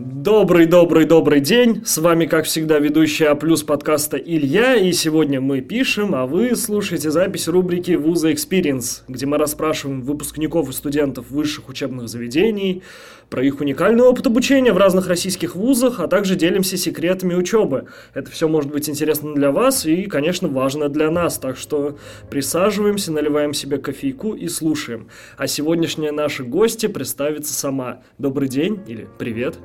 Добрый-добрый-добрый 0.00 1.40
день! 1.40 1.82
С 1.84 1.98
вами, 1.98 2.26
как 2.26 2.44
всегда, 2.44 2.78
ведущий 2.78 3.24
А 3.24 3.34
подкаста 3.34 4.16
Илья, 4.16 4.76
и 4.76 4.92
сегодня 4.92 5.40
мы 5.40 5.60
пишем, 5.60 6.14
а 6.14 6.24
вы 6.24 6.54
слушаете 6.54 7.10
запись 7.10 7.48
рубрики 7.48 7.96
«Вуза 7.96 8.30
Experience», 8.30 9.02
где 9.08 9.26
мы 9.26 9.38
расспрашиваем 9.38 10.02
выпускников 10.02 10.68
и 10.68 10.72
студентов 10.72 11.32
высших 11.32 11.68
учебных 11.68 12.08
заведений 12.08 12.84
про 13.28 13.42
их 13.42 13.60
уникальный 13.60 14.04
опыт 14.04 14.28
обучения 14.28 14.72
в 14.72 14.76
разных 14.76 15.08
российских 15.08 15.56
вузах, 15.56 15.98
а 15.98 16.06
также 16.06 16.36
делимся 16.36 16.76
секретами 16.76 17.34
учебы. 17.34 17.86
Это 18.14 18.30
все 18.30 18.46
может 18.46 18.70
быть 18.70 18.88
интересно 18.88 19.34
для 19.34 19.50
вас 19.50 19.84
и, 19.84 20.04
конечно, 20.04 20.46
важно 20.46 20.88
для 20.88 21.10
нас, 21.10 21.38
так 21.38 21.56
что 21.56 21.98
присаживаемся, 22.30 23.10
наливаем 23.10 23.52
себе 23.52 23.78
кофейку 23.78 24.34
и 24.34 24.46
слушаем. 24.46 25.08
А 25.36 25.48
сегодняшняя 25.48 26.12
наша 26.12 26.44
гостья 26.44 26.88
представится 26.88 27.52
сама. 27.52 28.02
Добрый 28.16 28.48
день 28.48 28.80
или 28.86 29.08
привет! 29.18 29.58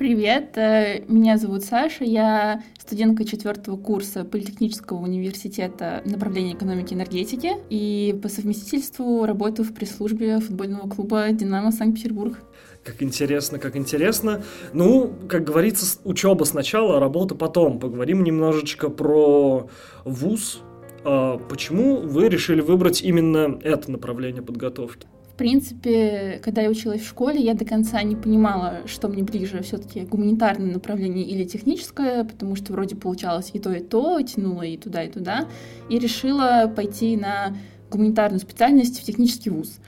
Привет, 0.00 0.56
э, 0.56 1.04
меня 1.08 1.36
зовут 1.36 1.62
Саша, 1.62 2.04
я 2.04 2.62
студентка 2.78 3.26
четвертого 3.26 3.76
курса 3.76 4.24
Политехнического 4.24 4.96
университета 4.96 6.00
направления 6.06 6.54
экономики 6.54 6.94
и 6.94 6.96
энергетики 6.96 7.50
и 7.68 8.18
по 8.22 8.30
совместительству 8.30 9.26
работаю 9.26 9.68
в 9.68 9.74
пресс-службе 9.74 10.40
футбольного 10.40 10.88
клуба 10.88 11.30
«Динамо 11.32 11.70
Санкт-Петербург». 11.70 12.38
Как 12.82 13.02
интересно, 13.02 13.58
как 13.58 13.76
интересно. 13.76 14.42
Ну, 14.72 15.12
как 15.28 15.44
говорится, 15.44 15.98
учеба 16.04 16.44
сначала, 16.44 16.96
а 16.96 17.00
работа 17.00 17.34
потом. 17.34 17.78
Поговорим 17.78 18.24
немножечко 18.24 18.88
про 18.88 19.68
вуз. 20.06 20.62
А 21.04 21.36
почему 21.36 21.96
вы 21.96 22.30
решили 22.30 22.62
выбрать 22.62 23.02
именно 23.02 23.58
это 23.62 23.90
направление 23.90 24.40
подготовки? 24.40 25.06
Принципе, 25.40 26.38
когда 26.44 26.60
я 26.60 26.68
училась 26.68 27.00
в 27.00 27.08
школе, 27.08 27.40
я 27.40 27.54
до 27.54 27.64
конца 27.64 28.02
не 28.02 28.14
понимала, 28.14 28.80
что 28.84 29.08
мне 29.08 29.22
ближе 29.22 29.62
все-таки 29.62 30.02
гуманитарное 30.02 30.70
направление 30.70 31.24
или 31.24 31.44
техническое, 31.44 32.24
потому 32.24 32.56
что 32.56 32.74
вроде 32.74 32.94
получалось 32.94 33.48
и 33.54 33.58
то, 33.58 33.72
и 33.72 33.80
то, 33.80 34.20
тянуло 34.20 34.60
и 34.60 34.76
туда, 34.76 35.02
и 35.02 35.10
туда, 35.10 35.48
и 35.88 35.98
решила 35.98 36.70
пойти 36.76 37.16
на 37.16 37.56
гуманитарную 37.90 38.38
специальность 38.38 39.00
в 39.00 39.02
технический 39.02 39.48
вуз. 39.48 39.78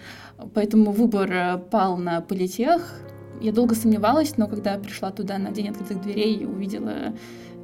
Поэтому 0.54 0.90
выбор 0.90 1.30
э, 1.30 1.58
пал 1.58 1.98
на 1.98 2.22
политех. 2.22 2.98
Я 3.42 3.52
долго 3.52 3.74
сомневалась, 3.74 4.38
но 4.38 4.48
когда 4.48 4.78
пришла 4.78 5.10
туда 5.10 5.36
на 5.36 5.50
день 5.50 5.68
открытых 5.68 6.00
дверей 6.00 6.34
и 6.34 6.46
увидела 6.46 7.12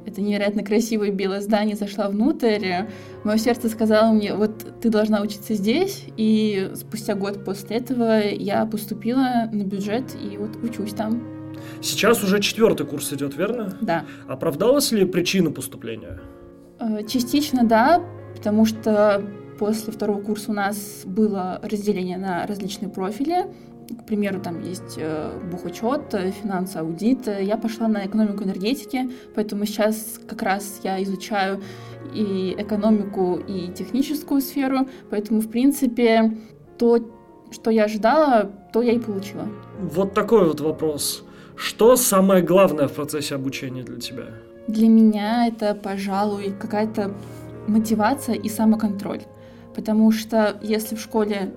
это 0.05 0.21
невероятно 0.21 0.63
красивое 0.63 1.11
белое 1.11 1.41
здание, 1.41 1.75
зашла 1.75 2.09
внутрь, 2.09 2.85
мое 3.23 3.37
сердце 3.37 3.69
сказало 3.69 4.11
мне, 4.13 4.33
вот 4.33 4.79
ты 4.81 4.89
должна 4.89 5.21
учиться 5.21 5.53
здесь, 5.53 6.05
и 6.17 6.71
спустя 6.75 7.15
год 7.15 7.43
после 7.43 7.77
этого 7.77 8.21
я 8.21 8.65
поступила 8.65 9.49
на 9.51 9.63
бюджет 9.63 10.15
и 10.15 10.37
вот 10.37 10.55
учусь 10.63 10.93
там. 10.93 11.21
Сейчас 11.81 12.23
уже 12.23 12.39
четвертый 12.39 12.85
курс 12.85 13.11
идет, 13.13 13.35
верно? 13.35 13.77
Да. 13.81 14.05
Оправдалась 14.27 14.91
ли 14.91 15.05
причина 15.05 15.51
поступления? 15.51 16.19
Э, 16.79 17.03
частично 17.07 17.63
да, 17.63 18.01
потому 18.35 18.65
что 18.65 19.23
после 19.57 19.91
второго 19.91 20.21
курса 20.21 20.51
у 20.51 20.53
нас 20.53 21.01
было 21.05 21.59
разделение 21.61 22.17
на 22.17 22.47
различные 22.47 22.89
профили, 22.89 23.45
к 23.93 24.05
примеру, 24.05 24.39
там 24.39 24.61
есть 24.61 24.95
э, 24.97 25.31
бухучет, 25.51 26.13
э, 26.13 26.31
финансовый 26.31 26.87
аудит. 26.87 27.27
Я 27.27 27.57
пошла 27.57 27.87
на 27.87 28.05
экономику 28.05 28.43
энергетики, 28.43 29.09
поэтому 29.35 29.65
сейчас 29.65 30.19
как 30.27 30.41
раз 30.41 30.81
я 30.83 31.01
изучаю 31.03 31.61
и 32.13 32.55
экономику, 32.57 33.39
и 33.47 33.71
техническую 33.73 34.41
сферу, 34.41 34.87
поэтому, 35.09 35.41
в 35.41 35.49
принципе, 35.49 36.37
то, 36.77 36.99
что 37.51 37.71
я 37.71 37.85
ожидала, 37.85 38.51
то 38.73 38.81
я 38.81 38.93
и 38.93 38.99
получила. 38.99 39.47
Вот 39.79 40.13
такой 40.13 40.47
вот 40.47 40.61
вопрос. 40.61 41.23
Что 41.55 41.95
самое 41.95 42.41
главное 42.41 42.87
в 42.87 42.93
процессе 42.93 43.35
обучения 43.35 43.83
для 43.83 43.99
тебя? 43.99 44.25
Для 44.67 44.87
меня 44.87 45.47
это, 45.47 45.75
пожалуй, 45.75 46.53
какая-то 46.59 47.11
мотивация 47.67 48.35
и 48.35 48.49
самоконтроль. 48.49 49.21
Потому 49.75 50.11
что 50.11 50.57
если 50.61 50.95
в 50.95 51.01
школе 51.01 51.51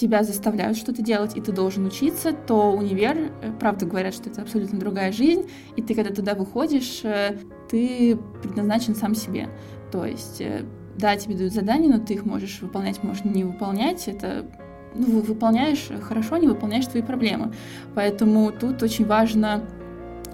тебя 0.00 0.22
заставляют 0.22 0.78
что-то 0.78 1.02
делать, 1.02 1.36
и 1.36 1.40
ты 1.40 1.52
должен 1.52 1.84
учиться, 1.84 2.32
то 2.32 2.72
универ, 2.72 3.30
э, 3.42 3.52
правда 3.60 3.84
говорят, 3.84 4.14
что 4.14 4.30
это 4.30 4.40
абсолютно 4.40 4.78
другая 4.78 5.12
жизнь, 5.12 5.50
и 5.76 5.82
ты, 5.82 5.94
когда 5.94 6.12
туда 6.12 6.34
выходишь, 6.34 7.00
э, 7.04 7.36
ты 7.68 8.18
предназначен 8.42 8.94
сам 8.94 9.14
себе. 9.14 9.48
То 9.92 10.06
есть, 10.06 10.40
э, 10.40 10.64
да, 10.96 11.16
тебе 11.16 11.34
дают 11.34 11.52
задания, 11.52 11.92
но 11.92 11.98
ты 11.98 12.14
их 12.14 12.24
можешь 12.24 12.60
выполнять, 12.62 13.02
можешь 13.02 13.24
не 13.24 13.44
выполнять, 13.44 14.08
это 14.08 14.46
ну, 14.94 15.20
выполняешь 15.20 15.88
хорошо, 16.02 16.38
не 16.38 16.48
выполняешь 16.48 16.86
твои 16.86 17.02
проблемы. 17.02 17.52
Поэтому 17.94 18.50
тут 18.52 18.82
очень 18.82 19.06
важно 19.06 19.68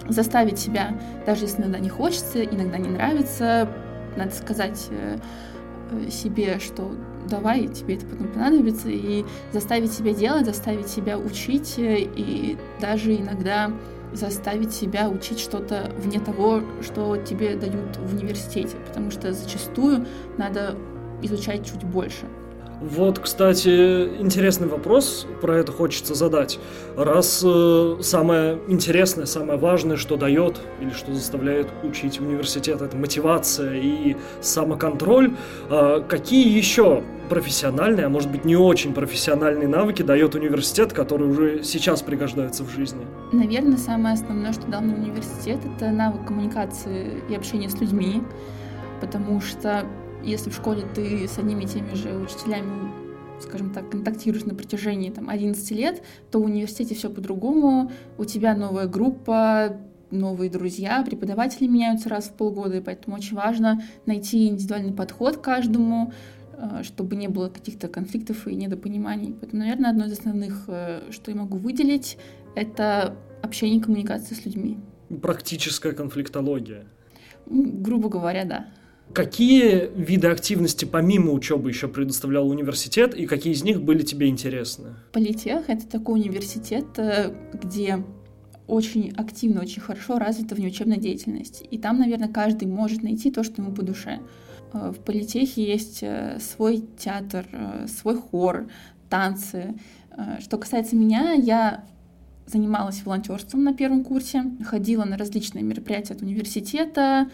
заставить 0.07 0.57
себя, 0.57 0.97
даже 1.25 1.43
если 1.43 1.61
иногда 1.61 1.79
не 1.79 1.89
хочется, 1.89 2.41
иногда 2.43 2.77
не 2.77 2.89
нравится, 2.89 3.69
надо 4.15 4.31
сказать 4.31 4.89
себе, 6.09 6.59
что 6.59 6.91
давай, 7.29 7.67
тебе 7.67 7.95
это 7.95 8.05
потом 8.05 8.27
понадобится, 8.27 8.89
и 8.89 9.25
заставить 9.51 9.91
себя 9.91 10.13
делать, 10.13 10.45
заставить 10.45 10.87
себя 10.87 11.17
учить, 11.17 11.75
э, 11.77 11.99
и 11.99 12.57
даже 12.79 13.15
иногда 13.15 13.71
заставить 14.13 14.71
себя 14.71 15.09
учить 15.09 15.39
что-то 15.39 15.91
вне 15.97 16.19
того, 16.19 16.61
что 16.81 17.17
тебе 17.17 17.55
дают 17.55 17.97
в 17.97 18.15
университете, 18.15 18.77
потому 18.87 19.11
что 19.11 19.33
зачастую 19.33 20.05
надо 20.37 20.77
изучать 21.21 21.65
чуть 21.65 21.83
больше. 21.83 22.25
Вот, 22.79 23.17
кстати, 23.17 24.07
интересный 24.19 24.67
вопрос, 24.67 25.25
про 25.41 25.57
это 25.57 25.71
хочется 25.71 26.13
задать. 26.13 26.59
Раз 26.95 27.41
э, 27.43 27.97
самое 28.01 28.59
интересное, 28.67 29.25
самое 29.25 29.57
важное, 29.57 29.97
что 29.97 30.15
дает 30.15 30.61
или 30.79 30.91
что 30.91 31.11
заставляет 31.13 31.67
учить 31.83 32.19
университет, 32.19 32.81
это 32.81 32.95
мотивация 32.95 33.73
и 33.73 34.15
самоконтроль, 34.41 35.33
э, 35.71 36.03
какие 36.07 36.55
еще 36.55 37.03
профессиональные, 37.29 38.05
а 38.05 38.09
может 38.09 38.29
быть 38.29 38.45
не 38.45 38.55
очень 38.55 38.93
профессиональные 38.93 39.67
навыки 39.67 40.03
дает 40.03 40.35
университет, 40.35 40.93
которые 40.93 41.31
уже 41.31 41.63
сейчас 41.63 42.03
пригождаются 42.03 42.63
в 42.63 42.69
жизни? 42.69 43.05
Наверное, 43.31 43.77
самое 43.77 44.13
основное, 44.13 44.53
что 44.53 44.67
дал 44.67 44.81
мне 44.81 44.93
университет, 44.93 45.59
это 45.75 45.89
навык 45.89 46.25
коммуникации 46.27 47.23
и 47.27 47.35
общения 47.35 47.69
с 47.69 47.79
людьми, 47.81 48.21
потому 49.01 49.41
что 49.41 49.83
если 50.29 50.49
в 50.49 50.55
школе 50.55 50.83
ты 50.93 51.27
с 51.27 51.37
одними 51.37 51.63
и 51.63 51.67
теми 51.67 51.93
же 51.93 52.15
учителями 52.15 53.07
скажем 53.39 53.71
так, 53.71 53.89
контактируешь 53.91 54.45
на 54.45 54.55
протяжении 54.55 55.09
там, 55.09 55.29
11 55.29 55.71
лет, 55.71 56.01
то 56.31 56.39
в 56.39 56.45
университете 56.45 56.95
все 56.95 57.09
по-другому, 57.09 57.91
у 58.17 58.25
тебя 58.25 58.55
новая 58.55 58.87
группа, 58.87 59.77
новые 60.11 60.49
друзья, 60.49 61.03
преподаватели 61.03 61.67
меняются 61.67 62.09
раз 62.09 62.25
в 62.25 62.33
полгода, 62.33 62.77
и 62.77 62.81
поэтому 62.81 63.17
очень 63.17 63.35
важно 63.35 63.81
найти 64.05 64.47
индивидуальный 64.47 64.93
подход 64.93 65.37
к 65.37 65.41
каждому, 65.41 66.13
э, 66.53 66.83
чтобы 66.83 67.15
не 67.15 67.27
было 67.27 67.49
каких-то 67.49 67.87
конфликтов 67.87 68.47
и 68.47 68.55
недопониманий. 68.55 69.35
Поэтому, 69.39 69.61
наверное, 69.63 69.91
одно 69.91 70.05
из 70.05 70.13
основных, 70.13 70.65
э, 70.67 71.01
что 71.11 71.31
я 71.31 71.37
могу 71.37 71.57
выделить, 71.57 72.17
это 72.55 73.15
общение 73.43 73.77
и 73.77 73.81
коммуникация 73.81 74.35
с 74.35 74.45
людьми. 74.45 74.79
Практическая 75.21 75.91
конфликтология. 75.91 76.85
Грубо 77.45 78.09
говоря, 78.09 78.45
да. 78.45 78.67
Какие 79.13 79.89
виды 79.95 80.27
активности 80.27 80.85
помимо 80.85 81.31
учебы 81.31 81.69
еще 81.69 81.87
предоставлял 81.87 82.47
университет, 82.47 83.15
и 83.15 83.25
какие 83.25 83.53
из 83.53 83.63
них 83.63 83.81
были 83.81 84.03
тебе 84.03 84.27
интересны? 84.27 84.95
Политех— 85.11 85.63
это 85.69 85.87
такой 85.87 86.19
университет, 86.19 86.85
э, 86.97 87.33
где 87.53 88.03
очень 88.67 89.11
активно, 89.15 89.61
очень 89.61 89.81
хорошо 89.81 90.19
развита 90.19 90.55
внеучебная 90.55 90.97
деятельность. 90.97 91.63
И 91.71 91.77
там, 91.77 91.99
наверное, 91.99 92.27
каждый 92.27 92.67
может 92.67 93.01
найти 93.01 93.31
то, 93.31 93.43
что 93.43 93.61
ему 93.61 93.73
по 93.73 93.81
душе. 93.81 94.19
Э, 94.73 94.91
в 94.91 94.99
политехе 94.99 95.63
есть 95.63 95.99
э, 96.01 96.37
свой 96.39 96.83
театр, 96.97 97.45
свой 97.87 98.17
хор, 98.17 98.67
танцы. 99.09 99.73
Что 100.39 100.57
касается 100.57 100.95
меня, 100.95 101.31
я 101.33 101.85
занималась 102.47 103.03
волонтерством 103.03 103.63
на 103.63 103.73
первом 103.73 104.03
курсе, 104.03 104.43
ходила 104.65 105.03
на 105.05 105.17
различные 105.17 105.63
мероприятия 105.63 106.13
от 106.13 106.21
университета, 106.21 107.29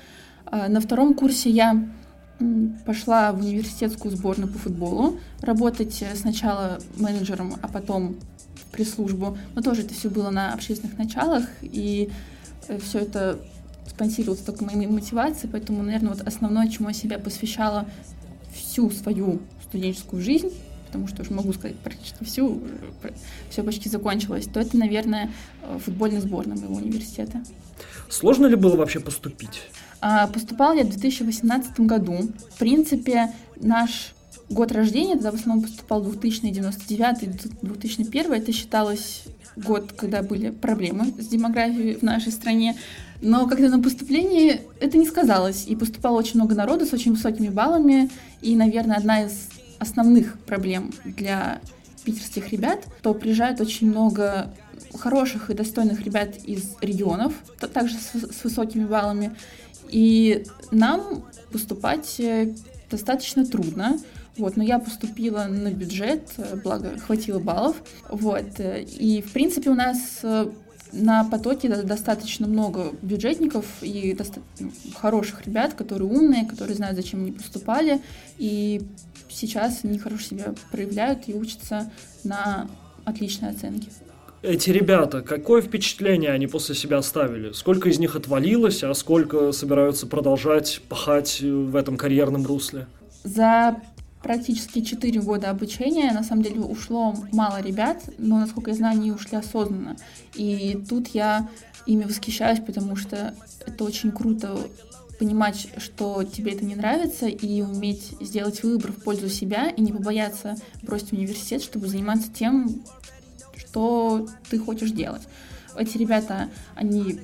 на 0.67 0.79
втором 0.79 1.13
курсе 1.13 1.50
я 1.50 1.88
пошла 2.85 3.31
в 3.31 3.39
университетскую 3.39 4.15
сборную 4.15 4.51
по 4.51 4.57
футболу, 4.57 5.19
работать 5.41 6.01
э, 6.01 6.15
сначала 6.15 6.79
менеджером, 6.97 7.55
а 7.61 7.67
потом 7.67 8.15
пресс-службу. 8.71 9.38
Но 9.55 9.61
тоже 9.61 9.81
это 9.81 9.94
все 9.94 10.09
было 10.09 10.29
на 10.29 10.53
общественных 10.53 10.97
началах, 10.97 11.45
и 11.61 12.09
э, 12.67 12.79
все 12.79 13.00
это 13.00 13.39
спонсировалось 13.88 14.41
только 14.41 14.63
моей 14.63 14.88
мотивацией, 14.88 15.51
поэтому, 15.51 15.83
наверное, 15.83 16.13
вот 16.13 16.21
основное, 16.21 16.67
чему 16.67 16.89
я 16.89 16.94
себя 16.94 17.19
посвящала 17.19 17.88
всю 18.53 18.89
свою 18.89 19.39
студенческую 19.67 20.21
жизнь, 20.21 20.51
потому 20.88 21.07
что 21.07 21.21
уже 21.21 21.33
могу 21.33 21.53
сказать 21.53 21.77
практически 21.77 22.23
всю, 22.23 22.61
все 23.49 23.63
почти 23.63 23.89
закончилось, 23.89 24.47
то 24.51 24.59
это, 24.59 24.77
наверное, 24.77 25.31
э, 25.61 25.79
футбольная 25.79 26.21
сборная 26.21 26.57
моего 26.57 26.75
университета. 26.75 27.41
Сложно 28.09 28.47
ли 28.47 28.56
было 28.56 28.75
вообще 28.75 28.99
поступить? 28.99 29.61
А, 30.05 30.27
поступала 30.27 30.73
я 30.73 30.83
в 30.83 30.89
2018 30.89 31.79
году. 31.79 32.29
В 32.53 32.59
принципе, 32.59 33.31
наш 33.55 34.13
год 34.50 34.73
рождения, 34.73 35.13
тогда 35.13 35.31
в 35.31 35.35
основном 35.35 35.63
поступал 35.63 36.01
2099 36.01 37.61
2001 37.61 38.33
это 38.33 38.51
считалось 38.51 39.23
год, 39.55 39.94
когда 39.94 40.21
были 40.21 40.50
проблемы 40.50 41.13
с 41.17 41.27
демографией 41.27 41.95
в 41.95 42.01
нашей 42.01 42.33
стране. 42.33 42.75
Но 43.21 43.47
когда 43.47 43.69
на 43.69 43.81
поступлении 43.81 44.59
это 44.81 44.97
не 44.97 45.05
сказалось, 45.05 45.65
и 45.67 45.75
поступало 45.77 46.17
очень 46.17 46.35
много 46.35 46.53
народу 46.53 46.85
с 46.85 46.91
очень 46.91 47.13
высокими 47.13 47.47
баллами, 47.47 48.09
и, 48.41 48.57
наверное, 48.57 48.97
одна 48.97 49.23
из 49.23 49.47
основных 49.79 50.38
проблем 50.39 50.91
для 51.06 51.61
питерских 52.03 52.51
ребят, 52.51 52.83
то 53.01 53.13
приезжает 53.13 53.61
очень 53.61 53.88
много 53.88 54.53
хороших 54.99 55.49
и 55.49 55.53
достойных 55.53 56.01
ребят 56.01 56.35
из 56.44 56.75
регионов, 56.81 57.33
также 57.73 57.95
с 57.95 58.44
высокими 58.44 58.83
баллами. 58.83 59.31
И 59.89 60.45
нам 60.71 61.25
поступать 61.51 62.19
э, 62.19 62.53
достаточно 62.89 63.45
трудно. 63.45 64.00
Вот, 64.38 64.57
но 64.57 64.63
я 64.63 64.80
поступила 64.80 65.45
на 65.45 65.71
бюджет, 65.71 66.31
э, 66.38 66.56
благо 66.63 66.97
хватило 66.97 67.39
баллов. 67.39 67.77
Вот, 68.09 68.59
э, 68.59 68.83
и 68.83 69.21
в 69.21 69.31
принципе 69.31 69.69
у 69.69 69.75
нас 69.75 70.21
на 70.91 71.24
потоке 71.24 71.69
достаточно 71.69 72.47
много 72.47 72.94
бюджетников 73.01 73.65
и 73.81 74.13
доста- 74.13 74.41
ну, 74.59 74.71
хороших 74.95 75.45
ребят, 75.47 75.74
которые 75.74 76.07
умные, 76.07 76.45
которые 76.45 76.75
знают, 76.75 76.95
зачем 76.95 77.21
они 77.21 77.31
поступали, 77.31 78.00
и 78.38 78.81
сейчас 79.30 79.80
они 79.83 79.97
хорошо 79.97 80.24
себя 80.24 80.53
проявляют 80.71 81.27
и 81.27 81.33
учатся 81.33 81.91
на 82.24 82.69
отличные 83.06 83.51
оценки. 83.51 83.89
Эти 84.44 84.72
ребята, 84.72 85.22
какое 85.22 85.62
впечатление 85.62 86.31
они 86.31 86.48
после 86.48 86.75
себя 86.75 86.98
оставили? 86.98 87.54
Сколько 87.54 87.88
из 87.88 87.98
них 87.98 88.18
отвалилось, 88.18 88.84
а 88.84 88.94
сколько 88.94 89.54
собираются 89.54 90.06
продолжать 90.06 90.81
пахать 90.90 91.40
в 91.40 91.74
этом 91.78 91.95
карьерном 91.95 92.45
русле? 92.45 92.88
За 93.24 93.78
практически 94.22 94.81
4 94.81 95.22
года 95.22 95.50
обучения, 95.50 96.12
на 96.12 96.24
самом 96.24 96.44
деле, 96.44 96.60
ушло 96.60 97.16
мало 97.31 97.62
ребят, 97.62 98.04
но, 98.18 98.38
насколько 98.38 98.72
я 98.72 98.75
знаю, 98.75 99.00
они 99.00 99.13
ушли 99.13 99.38
осознанно. 99.38 99.95
И 100.36 100.78
тут 100.90 101.07
я 101.13 101.48
ими 101.86 102.04
восхищаюсь, 102.04 102.60
потому 102.60 102.98
что 102.98 103.34
это 103.66 103.86
очень 103.86 104.12
круто 104.12 104.57
понимать, 105.19 105.69
что 105.78 106.22
тебе 106.25 106.51
это 106.51 106.66
не 106.66 106.75
нравится, 106.75 107.28
и 107.28 107.62
уметь 107.62 108.12
сделать 108.19 108.62
выбор 108.62 108.92
в 108.92 109.01
пользу 109.04 109.30
себя, 109.30 109.69
и 109.69 109.81
не 109.81 109.94
побояться 109.94 110.57
бросить 110.81 111.13
университет, 111.13 111.63
чтобы 111.63 111.88
заниматься 111.88 112.28
тем, 112.34 112.84
что 113.73 114.27
ты 114.51 114.59
хочешь 114.59 114.91
делать. 114.91 115.23
Эти 115.75 115.97
ребята, 115.97 116.49
они 116.75 117.21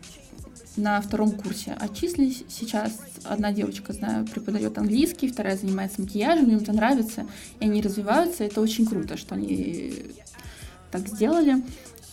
на 0.78 1.00
втором 1.00 1.32
курсе 1.32 1.74
отчислились. 1.80 2.44
Сейчас 2.50 3.00
одна 3.24 3.52
девочка, 3.52 3.94
знаю, 3.94 4.26
преподает 4.26 4.76
английский, 4.80 5.28
вторая 5.28 5.58
занимается 5.58 6.02
макияжем, 6.02 6.50
им 6.50 6.58
это 6.58 6.74
нравится, 6.74 7.28
и 7.60 7.66
они 7.66 7.84
развиваются. 7.84 8.44
Это 8.46 8.62
очень 8.62 8.88
круто, 8.88 9.16
что 9.16 9.36
они 9.36 9.94
так 10.90 11.08
сделали. 11.08 11.64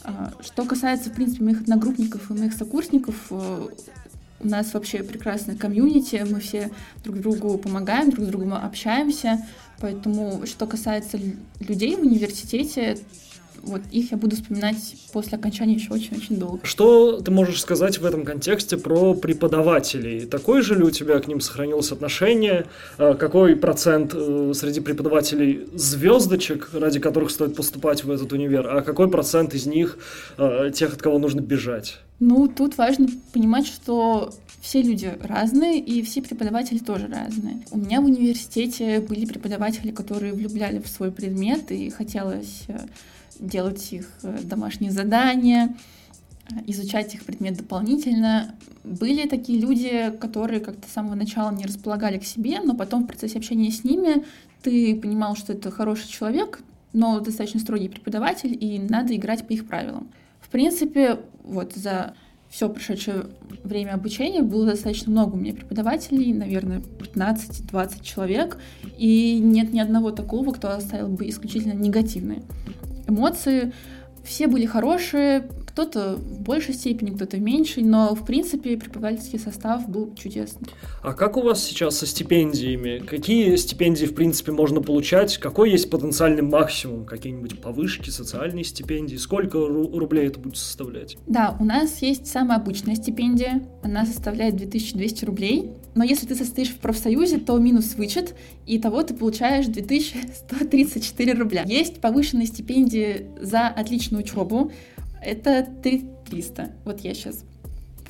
А, 0.05 0.35
что 0.41 0.67
касается, 0.67 1.09
в 1.09 1.15
принципе, 1.15 1.45
моих 1.45 1.63
одногруппников 1.63 2.31
и 2.31 2.35
моих 2.35 2.53
сокурсников, 2.53 3.15
э, 3.31 3.69
у 4.41 4.47
нас 4.47 4.75
вообще 4.75 5.03
прекрасная 5.03 5.57
комьюнити, 5.57 6.27
мы 6.31 6.41
все 6.41 6.71
друг 7.03 7.21
другу 7.21 7.57
помогаем, 7.57 8.11
друг 8.11 8.27
с 8.27 8.29
другом 8.29 8.53
общаемся. 8.53 9.43
Поэтому, 9.81 10.47
что 10.47 10.67
касается 10.67 11.19
людей 11.59 11.97
в 11.97 12.01
университете, 12.01 12.99
вот 13.67 13.83
их 13.91 14.13
я 14.13 14.17
буду 14.17 14.37
вспоминать 14.37 14.77
после 15.13 15.39
окончания 15.39 15.75
еще 15.75 15.93
очень-очень 15.93 16.37
долго. 16.37 16.61
Что 16.63 17.21
ты 17.21 17.31
можешь 17.31 17.61
сказать 17.61 17.99
в 17.99 18.05
этом 18.05 18.25
контексте 18.25 18.77
про 18.77 19.15
преподавателей? 19.15 20.27
Такой 20.27 20.63
же 20.63 20.75
ли 20.75 20.83
у 20.83 20.91
тебя 20.91 21.19
к 21.19 21.27
ним 21.27 21.41
сохранилось 21.41 21.93
отношение? 21.93 22.67
А 22.99 23.15
какой 23.15 23.57
процент 23.57 24.13
э, 24.15 24.53
среди 24.55 24.81
преподавателей 24.81 25.69
звездочек, 25.75 26.71
ради 26.73 27.01
которых 27.01 27.31
стоит 27.31 27.55
поступать 27.57 28.05
в 28.05 28.11
этот 28.11 28.33
универ, 28.33 28.67
а 28.69 28.83
какой 28.83 29.11
процент 29.11 29.55
из 29.55 29.67
них 29.67 29.99
э, 30.39 30.71
тех, 30.75 30.95
от 30.95 31.03
кого 31.03 31.19
нужно 31.19 31.41
бежать? 31.41 31.99
Ну, 32.19 32.49
тут 32.49 32.79
важно 32.79 33.09
понимать, 33.33 33.67
что 33.67 34.33
все 34.67 34.83
люди 34.83 35.13
разные, 35.21 35.79
и 35.79 36.03
все 36.03 36.23
преподаватели 36.23 36.79
тоже 36.79 37.07
разные. 37.07 37.63
У 37.71 37.79
меня 37.79 38.01
в 38.01 38.07
университете 38.07 39.01
были 39.01 39.25
преподаватели, 39.25 39.93
которые 39.93 40.33
влюбляли 40.33 40.81
в 40.81 40.89
свой 40.89 41.13
предмет, 41.13 41.71
и 41.71 41.89
хотелось 41.91 42.65
э, 42.69 42.79
делать 43.39 43.93
их 43.93 44.09
э, 44.23 44.39
домашние 44.43 44.91
задания, 44.91 45.75
э, 46.51 46.55
изучать 46.67 47.15
их 47.15 47.25
предмет 47.25 47.57
дополнительно. 47.57 48.55
Были 48.85 49.29
такие 49.29 49.61
люди, 49.61 50.13
которые 50.21 50.61
как-то 50.61 50.89
с 50.89 50.93
самого 50.93 51.15
начала 51.15 51.53
не 51.53 51.65
располагали 51.65 52.19
к 52.19 52.25
себе, 52.25 52.61
но 52.61 52.75
потом 52.75 53.05
в 53.05 53.07
процессе 53.07 53.39
общения 53.39 53.71
с 53.71 53.85
ними 53.85 54.25
ты 54.63 54.97
понимал, 54.97 55.37
что 55.37 55.53
это 55.53 55.71
хороший 55.71 56.09
человек, 56.09 56.61
но 56.93 57.21
достаточно 57.21 57.61
строгий 57.61 57.89
преподаватель, 57.89 58.57
и 58.59 58.79
надо 58.79 59.15
играть 59.15 59.47
по 59.47 59.53
их 59.53 59.67
правилам. 59.67 60.09
В 60.41 60.49
принципе, 60.49 61.19
вот 61.45 61.75
за 61.75 62.15
все 62.49 62.69
прошедшее 62.69 63.27
время 63.65 63.95
обучения 63.95 64.43
было 64.43 64.67
достаточно 64.67 65.11
много 65.11 65.35
у 65.35 65.37
меня 65.37 65.53
преподавателей, 65.53 66.33
наверное, 66.33 66.81
15-20 67.01 68.03
человек, 68.03 68.59
и 68.97 69.39
нет 69.41 69.73
ни 69.73 69.81
одного 69.81 70.11
такого, 70.11 70.53
кто 70.53 70.71
оставил 70.71 71.09
бы 71.09 71.29
исключительно 71.29 71.75
негативные 71.75 72.43
эмоции. 73.07 73.73
Все 74.25 74.47
были 74.49 74.67
хорошие, 74.67 75.49
кто-то 75.77 76.17
в 76.17 76.41
большей 76.41 76.73
степени, 76.73 77.11
кто-то 77.11 77.37
в 77.37 77.41
меньшей, 77.43 77.83
но, 77.83 78.15
в 78.15 78.25
принципе, 78.25 78.79
преподавательский 78.79 79.39
состав 79.39 79.87
был 79.87 80.15
чудесный. 80.15 80.69
А 81.03 81.13
как 81.13 81.37
у 81.37 81.43
вас 81.43 81.63
сейчас 81.63 81.99
со 81.99 82.07
стипендиями? 82.07 83.05
Какие 83.07 83.57
стипендии, 83.57 84.07
в 84.07 84.15
принципе, 84.15 84.53
можно 84.53 84.81
получать? 84.81 85.37
Какой 85.37 85.73
есть 85.73 85.91
потенциальный 85.91 86.41
максимум? 86.41 87.05
Какие-нибудь 87.05 87.61
повышки, 87.61 88.09
социальные 88.09 88.65
стипендии? 88.65 89.17
Сколько 89.17 89.59
рублей 89.59 90.29
это 90.29 90.41
будет 90.41 90.57
составлять? 90.57 91.19
Да, 91.27 91.55
у 91.61 91.65
нас 91.65 92.01
есть 92.01 92.27
самая 92.27 92.57
обычная 92.57 92.95
стипендия. 92.95 93.63
Она 93.83 94.07
составляет 94.07 94.57
2200 94.57 95.27
рублей. 95.27 95.73
Но 95.95 96.05
если 96.05 96.27
ты 96.27 96.37
состоишь 96.37 96.71
в 96.71 96.79
профсоюзе, 96.79 97.37
то 97.37 97.59
минус 97.59 97.97
вычет, 97.97 98.35
и 98.67 98.79
того 98.79 99.03
ты 99.03 99.13
получаешь 99.13 99.67
2134 99.67 101.35
рубля. 101.35 101.65
Есть 101.67 102.01
повышенные 102.01 102.47
стипендии 102.47 103.27
за 103.41 103.67
отличную 103.67 104.23
учебу. 104.25 104.73
Это 105.23 105.67
3300. 105.83 106.71
Вот 106.85 107.01
я 107.01 107.15
сейчас 107.15 107.45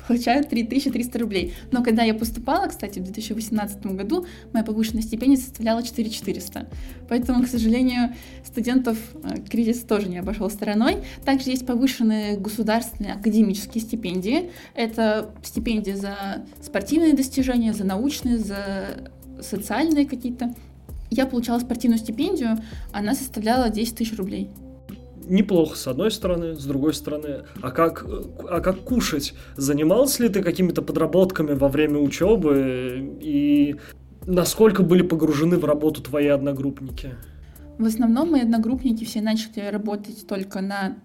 получаю 0.07 0.43
3300 0.43 1.19
рублей. 1.19 1.53
Но 1.71 1.83
когда 1.83 2.03
я 2.03 2.13
поступала, 2.13 2.67
кстати, 2.67 2.99
в 2.99 3.03
2018 3.03 3.85
году, 3.87 4.25
моя 4.53 4.63
повышенная 4.63 5.03
стипендия 5.03 5.37
составляла 5.37 5.83
4400. 5.83 6.67
Поэтому, 7.09 7.43
к 7.43 7.47
сожалению, 7.47 8.15
студентов 8.45 8.97
э, 9.23 9.41
кризис 9.49 9.81
тоже 9.81 10.07
не 10.07 10.17
обошел 10.17 10.49
стороной. 10.49 11.03
Также 11.25 11.49
есть 11.49 11.65
повышенные 11.65 12.37
государственные 12.37 13.13
академические 13.13 13.81
стипендии. 13.81 14.51
Это 14.73 15.31
стипендии 15.43 15.91
за 15.91 16.45
спортивные 16.61 17.13
достижения, 17.13 17.73
за 17.73 17.83
научные, 17.83 18.37
за 18.37 19.11
социальные 19.41 20.05
какие-то. 20.05 20.55
Я 21.09 21.25
получала 21.25 21.59
спортивную 21.59 21.99
стипендию, 21.99 22.57
она 22.91 23.15
составляла 23.15 23.69
10 23.69 23.95
тысяч 23.95 24.17
рублей 24.17 24.49
неплохо 25.29 25.75
с 25.77 25.87
одной 25.87 26.11
стороны, 26.11 26.55
с 26.55 26.65
другой 26.65 26.93
стороны. 26.93 27.43
А 27.61 27.71
как, 27.71 28.05
а 28.49 28.59
как 28.59 28.79
кушать? 28.79 29.33
Занимался 29.55 30.23
ли 30.23 30.29
ты 30.29 30.41
какими-то 30.41 30.81
подработками 30.81 31.53
во 31.53 31.67
время 31.67 31.99
учебы? 31.99 33.17
И 33.21 33.75
насколько 34.25 34.83
были 34.83 35.01
погружены 35.01 35.57
в 35.57 35.65
работу 35.65 36.01
твои 36.01 36.27
одногруппники? 36.27 37.15
В 37.77 37.85
основном 37.85 38.31
мои 38.31 38.41
одногруппники 38.41 39.03
все 39.03 39.21
начали 39.21 39.69
работать 39.69 40.25
только 40.27 40.61
на 40.61 40.97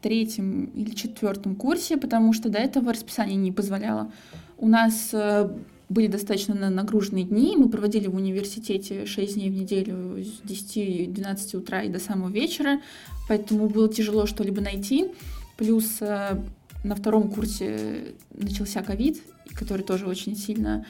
третьем 0.00 0.66
или 0.66 0.90
четвертом 0.90 1.56
курсе, 1.56 1.96
потому 1.96 2.32
что 2.32 2.48
до 2.48 2.58
этого 2.58 2.92
расписание 2.92 3.36
не 3.36 3.52
позволяло. 3.52 4.12
У 4.58 4.68
нас 4.68 5.10
э, 5.12 5.50
были 5.88 6.08
достаточно 6.08 6.70
нагруженные 6.70 7.24
дни. 7.24 7.56
Мы 7.56 7.68
проводили 7.68 8.08
в 8.08 8.16
университете 8.16 9.06
6 9.06 9.34
дней 9.34 9.50
в 9.50 9.54
неделю 9.54 10.22
с 10.22 10.40
10-12 10.48 11.56
утра 11.56 11.82
и 11.82 11.88
до 11.88 12.00
самого 12.00 12.28
вечера, 12.28 12.80
поэтому 13.28 13.68
было 13.68 13.88
тяжело 13.88 14.26
что-либо 14.26 14.60
найти. 14.60 15.10
Плюс 15.56 15.98
э, 16.00 16.42
на 16.84 16.94
втором 16.94 17.30
курсе 17.30 18.14
начался 18.34 18.82
ковид, 18.82 19.22
который 19.54 19.82
тоже 19.82 20.06
очень 20.06 20.36
сильно 20.36 20.84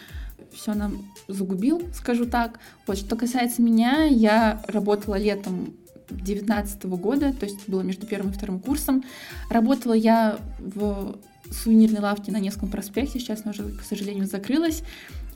все 0.53 0.75
нам 0.75 1.05
загубил, 1.29 1.83
скажу 1.95 2.26
так. 2.26 2.59
Вот, 2.87 2.97
что 2.99 3.17
касается 3.17 3.62
меня, 3.62 4.05
я 4.05 4.62
работала 4.67 5.17
летом 5.17 5.75
2019 6.09 6.85
года, 6.85 7.33
то 7.33 7.47
есть 7.47 7.69
было 7.69 7.83
между 7.83 8.07
первым 8.07 8.31
и 8.31 8.35
вторым 8.35 8.61
курсом. 8.61 9.05
Работала 9.50 9.93
я 9.93 10.38
в 10.59 11.17
сувенирной 11.50 12.00
лавки 12.00 12.31
на 12.31 12.38
Невском 12.38 12.69
проспекте, 12.69 13.19
сейчас 13.19 13.43
она 13.43 13.53
уже, 13.53 13.69
к 13.71 13.83
сожалению, 13.83 14.26
закрылась. 14.26 14.83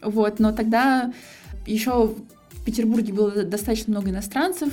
Вот, 0.02 0.38
но 0.38 0.52
тогда 0.52 1.12
еще 1.66 2.14
в 2.52 2.64
Петербурге 2.64 3.12
было 3.12 3.42
достаточно 3.44 3.92
много 3.92 4.10
иностранцев, 4.10 4.72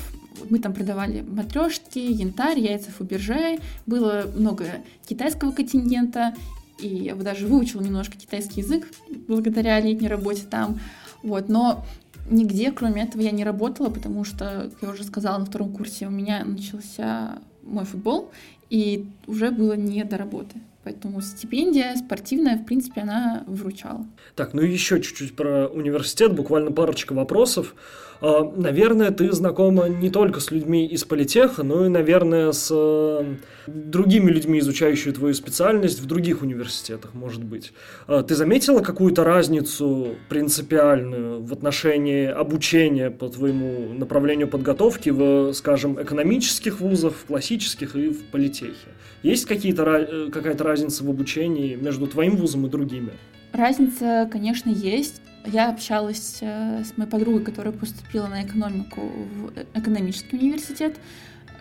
мы 0.50 0.60
там 0.60 0.74
продавали 0.74 1.22
матрешки, 1.22 2.00
янтарь, 2.00 2.60
яйца 2.60 2.91
Фаберже, 2.91 3.60
было 3.86 4.25
много 4.36 4.65
китайского 5.08 5.51
контингента, 5.51 6.34
и 6.79 6.88
я 6.88 7.15
даже 7.15 7.48
выучила 7.48 7.82
немножко 7.82 8.17
китайский 8.17 8.62
язык 8.62 8.88
благодаря 9.27 9.79
летней 9.79 10.08
работе 10.08 10.44
там. 10.50 10.79
Вот, 11.24 11.50
но 11.50 11.86
нигде, 12.29 12.72
кроме 12.72 13.03
этого, 13.03 13.22
я 13.22 13.32
не 13.32 13.44
работала, 13.44 13.89
потому 13.89 14.24
что, 14.24 14.70
как 14.72 14.84
я 14.84 14.89
уже 14.89 15.03
сказала 15.03 15.39
на 15.39 15.46
втором 15.46 15.74
курсе, 15.74 16.08
у 16.08 16.12
меня 16.12 16.46
начался 16.46 17.39
мой 17.67 17.86
футбол, 17.86 18.31
и 18.69 19.05
уже 19.27 19.51
было 19.51 19.74
не 19.74 20.03
до 20.03 20.17
работы. 20.17 20.62
Поэтому 20.83 21.19
стипендия 21.21 21.95
спортивная, 21.97 22.57
в 22.57 22.65
принципе, 22.65 23.01
она 23.01 23.43
выручала. 23.45 24.05
Так, 24.36 24.53
ну 24.53 24.62
еще 24.62 25.01
чуть-чуть 25.01 25.36
про 25.36 25.67
университет, 25.67 26.33
буквально 26.33 26.71
парочка 26.71 27.12
вопросов. 27.13 27.75
А, 28.21 28.51
наверное, 28.55 29.12
ты 29.12 29.31
знакома 29.31 29.88
не 29.88 30.09
только 30.09 30.39
с 30.39 30.50
людьми 30.51 30.88
из 30.88 31.03
политеха, 31.03 31.63
но 31.63 31.86
и, 31.86 31.89
наверное, 31.89 32.51
с 32.51 32.69
э, 32.71 33.36
другими 33.67 34.31
людьми, 34.31 34.59
изучающими 34.59 35.12
твою 35.12 35.33
специальность 35.33 36.00
в 36.00 36.05
других 36.05 36.41
университетах, 36.41 37.13
может 37.13 37.43
быть. 37.43 37.74
А, 38.07 38.24
ты 38.24 38.36
заметила 38.36 38.79
какую-то 38.79 39.24
разницу 39.24 40.15
принципиальную 40.29 41.43
в 41.43 41.53
отношении 41.53 42.25
обучения 42.27 43.12
по 43.12 43.29
твоему 43.29 43.93
направлению 43.93 44.47
подготовки 44.47 45.09
в, 45.09 45.53
скажем, 45.53 46.01
экономических 46.01 46.79
вузах, 46.79 47.13
в 47.13 47.25
классических 47.25 47.57
и 47.96 48.10
в 48.10 48.24
политехе? 48.26 48.90
Есть 49.24 49.46
какие-то, 49.46 49.84
э, 49.84 50.30
какая-то 50.32 50.64
разница 50.64 51.04
в 51.04 51.10
обучении 51.10 51.76
между 51.76 52.08
твоим 52.08 52.36
вузом 52.38 52.66
и 52.66 52.70
другими? 52.70 53.12
Разница, 53.54 54.30
конечно, 54.32 54.70
есть. 54.70 55.22
Я 55.46 55.70
общалась 55.70 56.40
э, 56.42 56.84
с 56.84 56.98
моей 56.98 57.10
подругой, 57.10 57.44
которая 57.44 57.74
поступила 57.74 58.28
на 58.28 58.44
экономику 58.44 59.02
в 59.02 59.52
экономический 59.74 60.38
университет. 60.38 60.98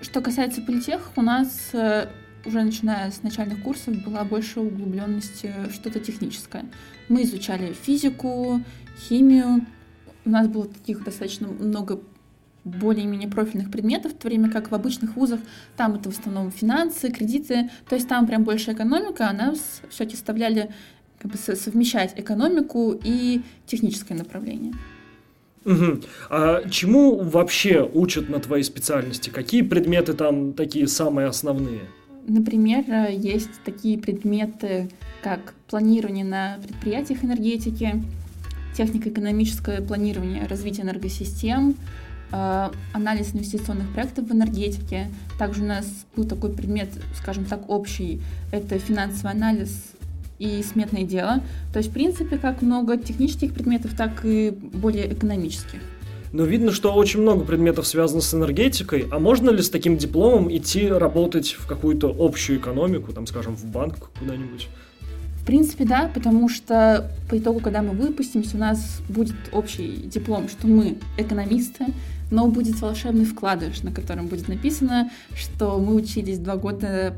Что 0.02 0.20
касается 0.20 0.60
политех, 0.60 1.12
у 1.16 1.22
нас 1.22 1.70
э, 1.72 2.08
уже 2.44 2.62
начиная 2.62 3.10
с 3.10 3.22
начальных 3.22 3.62
курсов 3.62 4.02
была 4.04 4.24
больше 4.24 4.60
углубленность 4.60 5.46
что-то 5.72 6.00
техническое. 6.00 6.66
Мы 7.08 7.22
изучали 7.22 7.72
физику, 7.72 8.60
химию. 9.08 9.66
У 10.24 10.30
нас 10.30 10.48
было 10.48 10.66
таких 10.66 11.04
достаточно 11.04 11.48
много 11.48 12.00
более-менее 12.66 13.28
профильных 13.28 13.70
предметов, 13.70 14.12
в 14.12 14.16
то 14.16 14.28
время 14.28 14.50
как 14.50 14.70
в 14.70 14.74
обычных 14.74 15.16
вузах 15.16 15.40
там 15.76 15.94
это 15.94 16.10
в 16.10 16.18
основном 16.18 16.50
финансы, 16.50 17.10
кредиты, 17.10 17.70
то 17.88 17.94
есть 17.94 18.08
там 18.08 18.26
прям 18.26 18.44
больше 18.44 18.72
экономика, 18.72 19.28
а 19.28 19.32
нас 19.32 19.80
все-таки 19.88 20.16
вставляли 20.16 20.70
как 21.18 21.30
бы 21.30 21.38
совмещать 21.38 22.12
экономику 22.16 22.98
и 23.02 23.42
техническое 23.66 24.14
направление. 24.14 24.72
Угу. 25.64 26.00
А 26.30 26.68
чему 26.68 27.20
вообще 27.20 27.88
учат 27.92 28.28
на 28.28 28.38
твоей 28.40 28.64
специальности? 28.64 29.30
Какие 29.30 29.62
предметы 29.62 30.12
там 30.12 30.52
такие 30.52 30.86
самые 30.88 31.28
основные? 31.28 31.82
Например, 32.28 32.84
есть 33.10 33.50
такие 33.64 33.98
предметы, 33.98 34.90
как 35.22 35.54
планирование 35.68 36.24
на 36.24 36.58
предприятиях 36.62 37.24
энергетики, 37.24 38.02
технико-экономическое 38.76 39.80
планирование 39.80 40.46
развития 40.46 40.82
энергосистем, 40.82 41.76
анализ 42.30 43.34
инвестиционных 43.34 43.92
проектов 43.92 44.28
в 44.28 44.32
энергетике. 44.32 45.08
Также 45.38 45.62
у 45.62 45.66
нас 45.66 45.86
был 46.16 46.24
такой 46.24 46.50
предмет, 46.50 46.88
скажем 47.16 47.44
так, 47.44 47.68
общий, 47.68 48.20
это 48.52 48.78
финансовый 48.78 49.32
анализ 49.32 49.92
и 50.38 50.62
сметное 50.62 51.04
дело. 51.04 51.42
То 51.72 51.78
есть, 51.78 51.90
в 51.90 51.92
принципе, 51.92 52.36
как 52.38 52.62
много 52.62 52.96
технических 52.96 53.54
предметов, 53.54 53.92
так 53.96 54.24
и 54.24 54.50
более 54.50 55.12
экономических. 55.12 55.80
Но 56.32 56.44
видно, 56.44 56.72
что 56.72 56.92
очень 56.92 57.20
много 57.20 57.44
предметов 57.44 57.86
связано 57.86 58.20
с 58.20 58.34
энергетикой. 58.34 59.06
А 59.10 59.18
можно 59.18 59.50
ли 59.50 59.62
с 59.62 59.70
таким 59.70 59.96
дипломом 59.96 60.54
идти 60.54 60.88
работать 60.88 61.52
в 61.52 61.66
какую-то 61.66 62.14
общую 62.18 62.58
экономику, 62.58 63.12
там, 63.12 63.26
скажем, 63.26 63.56
в 63.56 63.64
банк 63.64 64.10
куда-нибудь? 64.18 64.68
В 65.40 65.46
принципе, 65.46 65.84
да, 65.84 66.10
потому 66.12 66.48
что 66.48 67.08
по 67.30 67.38
итогу, 67.38 67.60
когда 67.60 67.80
мы 67.80 67.92
выпустимся, 67.92 68.56
у 68.56 68.60
нас 68.60 69.00
будет 69.08 69.36
общий 69.52 69.88
диплом, 70.12 70.48
что 70.48 70.66
мы 70.66 70.98
экономисты, 71.16 71.86
но 72.30 72.48
будет 72.48 72.80
волшебный 72.80 73.24
вкладыш, 73.24 73.82
на 73.82 73.92
котором 73.92 74.26
будет 74.26 74.48
написано, 74.48 75.10
что 75.34 75.78
мы 75.78 75.94
учились 75.94 76.38
два 76.38 76.56
года 76.56 77.16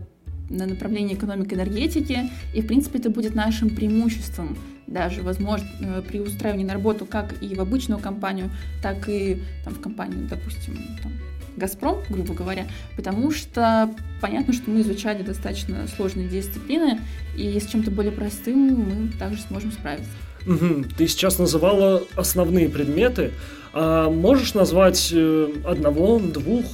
на 0.50 0.66
направлении 0.66 1.14
экономики 1.14 1.54
энергетики, 1.54 2.30
и, 2.54 2.62
в 2.62 2.66
принципе, 2.66 2.98
это 2.98 3.10
будет 3.10 3.34
нашим 3.34 3.70
преимуществом 3.70 4.56
даже, 4.86 5.22
возможно, 5.22 5.68
э, 5.80 6.02
при 6.06 6.20
устраивании 6.20 6.64
на 6.64 6.72
работу 6.72 7.04
как 7.04 7.42
и 7.42 7.54
в 7.54 7.60
обычную 7.60 8.00
компанию, 8.00 8.50
так 8.82 9.08
и 9.08 9.42
там, 9.64 9.74
в 9.74 9.80
компанию, 9.80 10.26
допустим, 10.28 10.78
там, 11.02 11.12
Газпром, 11.56 12.02
грубо 12.08 12.34
говоря, 12.34 12.66
потому 12.96 13.30
что 13.30 13.94
понятно, 14.20 14.52
что 14.54 14.70
мы 14.70 14.80
изучали 14.80 15.22
достаточно 15.22 15.86
сложные 15.88 16.28
дисциплины, 16.28 17.00
и 17.36 17.58
с 17.58 17.66
чем-то 17.66 17.90
более 17.90 18.12
простым 18.12 18.58
мы 18.58 19.08
также 19.18 19.42
сможем 19.42 19.72
справиться. 19.72 20.10
Угу. 20.48 20.84
Ты 20.96 21.06
сейчас 21.06 21.38
называла 21.38 22.02
основные 22.16 22.68
предметы. 22.68 23.32
А 23.74 24.08
можешь 24.08 24.54
назвать 24.54 25.10
э, 25.12 25.48
одного, 25.66 26.18
двух 26.18 26.64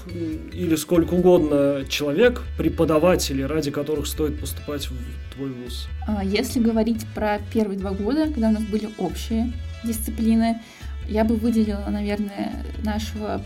или 0.53 0.77
сколько 0.77 1.15
угодно 1.15 1.85
человек, 1.89 2.43
преподавателей, 2.57 3.47
ради 3.47 3.73
которых 3.73 4.07
стоит 4.07 4.41
поступать 4.41 4.89
в 4.89 5.35
твой 5.35 5.51
вуз? 5.51 5.89
А, 6.07 6.25
если 6.25 6.61
говорить 6.61 7.05
про 7.13 7.41
первые 7.53 7.79
два 7.79 7.91
года, 7.91 8.27
когда 8.27 8.49
у 8.49 8.53
нас 8.53 8.63
были 8.63 8.89
общие 8.99 9.53
дисциплины, 9.83 10.63
я 11.09 11.25
бы 11.25 11.35
выделила, 11.35 11.85
наверное, 11.91 12.65
нашего 12.85 13.43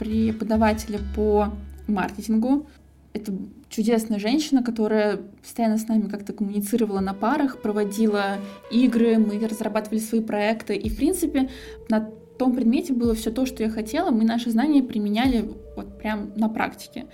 преподавателя 0.00 0.98
по 1.14 1.54
маркетингу. 1.86 2.66
Это 3.12 3.32
чудесная 3.68 4.18
женщина, 4.18 4.62
которая 4.62 5.18
постоянно 5.42 5.78
с 5.78 5.86
нами 5.88 6.08
как-то 6.08 6.32
коммуницировала 6.32 7.00
на 7.00 7.14
парах, 7.14 7.60
проводила 7.60 8.38
игры, 8.70 9.18
мы 9.18 9.38
разрабатывали 9.46 9.98
свои 9.98 10.20
проекты. 10.20 10.74
И, 10.74 10.88
в 10.88 10.96
принципе, 10.96 11.50
на 11.88 12.10
том 12.38 12.54
предмете 12.54 12.92
было 12.92 13.14
все 13.14 13.30
то, 13.30 13.46
что 13.46 13.62
я 13.62 13.70
хотела, 13.70 14.10
мы 14.10 14.24
наши 14.24 14.50
знания 14.50 14.82
применяли 14.82 15.48
вот 15.76 15.98
прям 15.98 16.32
на 16.36 16.48
практике. 16.48 17.06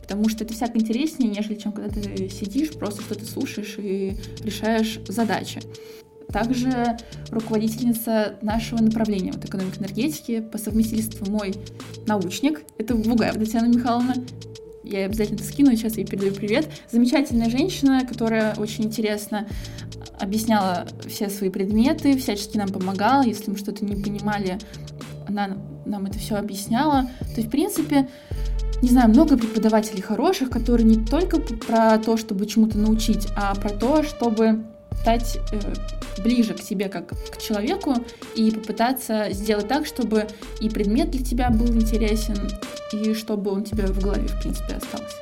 Потому 0.00 0.28
что 0.28 0.44
это 0.44 0.54
всяко 0.54 0.78
интереснее, 0.78 1.30
нежели 1.30 1.54
чем 1.54 1.72
когда 1.72 1.88
ты 1.88 2.28
сидишь, 2.28 2.72
просто 2.72 3.02
что-то 3.02 3.24
слушаешь 3.26 3.76
и 3.78 4.16
решаешь 4.42 5.00
задачи. 5.06 5.60
Также 6.32 6.96
руководительница 7.30 8.36
нашего 8.42 8.82
направления 8.82 9.32
вот, 9.32 9.44
экономики 9.44 9.78
энергетики, 9.78 10.40
по 10.40 10.58
совместительству 10.58 11.30
мой 11.30 11.54
научник, 12.06 12.62
это 12.78 12.96
Бугаева 12.96 13.38
Татьяна 13.38 13.66
Михайловна, 13.66 14.14
я 14.86 15.06
обязательно 15.06 15.36
это 15.36 15.44
скину, 15.44 15.70
сейчас 15.72 15.96
ей 15.96 16.06
передаю 16.06 16.32
привет. 16.32 16.68
Замечательная 16.90 17.50
женщина, 17.50 18.06
которая 18.06 18.54
очень 18.56 18.84
интересно 18.84 19.46
объясняла 20.18 20.86
все 21.06 21.28
свои 21.28 21.50
предметы, 21.50 22.16
всячески 22.16 22.56
нам 22.56 22.68
помогала, 22.68 23.22
если 23.22 23.50
мы 23.50 23.56
что-то 23.56 23.84
не 23.84 24.00
понимали, 24.02 24.58
она 25.28 25.56
нам 25.84 26.06
это 26.06 26.18
все 26.18 26.36
объясняла. 26.36 27.02
То 27.20 27.36
есть, 27.36 27.48
в 27.48 27.50
принципе, 27.50 28.08
не 28.82 28.88
знаю, 28.88 29.08
много 29.08 29.36
преподавателей 29.36 30.02
хороших, 30.02 30.50
которые 30.50 30.86
не 30.86 31.04
только 31.04 31.38
про 31.38 31.98
то, 31.98 32.16
чтобы 32.16 32.46
чему-то 32.46 32.78
научить, 32.78 33.26
а 33.36 33.54
про 33.54 33.70
то, 33.70 34.02
чтобы 34.02 34.64
стать 35.00 35.38
э, 35.52 35.60
ближе 36.22 36.54
к 36.54 36.62
себе 36.62 36.88
как 36.88 37.08
к 37.30 37.40
человеку 37.40 37.94
и 38.34 38.50
попытаться 38.50 39.28
сделать 39.30 39.68
так, 39.68 39.86
чтобы 39.86 40.26
и 40.60 40.68
предмет 40.68 41.10
для 41.10 41.24
тебя 41.24 41.50
был 41.50 41.68
интересен, 41.68 42.36
и 42.92 43.14
чтобы 43.14 43.50
он 43.50 43.64
тебе 43.64 43.86
в 43.86 44.00
голове, 44.00 44.26
в 44.26 44.40
принципе, 44.40 44.74
остался. 44.74 45.16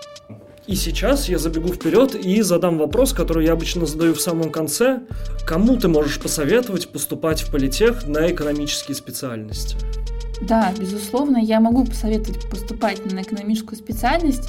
И 0.66 0.76
сейчас 0.76 1.28
я 1.28 1.38
забегу 1.38 1.68
вперед 1.68 2.14
и 2.14 2.40
задам 2.40 2.78
вопрос, 2.78 3.12
который 3.12 3.44
я 3.44 3.52
обычно 3.52 3.84
задаю 3.84 4.14
в 4.14 4.20
самом 4.20 4.50
конце. 4.50 5.00
Кому 5.46 5.76
ты 5.76 5.88
можешь 5.88 6.18
посоветовать 6.18 6.88
поступать 6.88 7.42
в 7.42 7.50
политех 7.50 8.06
на 8.06 8.30
экономические 8.30 8.94
специальности? 8.94 9.76
Да, 10.40 10.72
безусловно, 10.78 11.36
я 11.36 11.60
могу 11.60 11.84
посоветовать 11.84 12.48
поступать 12.48 13.04
на 13.12 13.22
экономическую 13.22 13.76
специальность, 13.76 14.48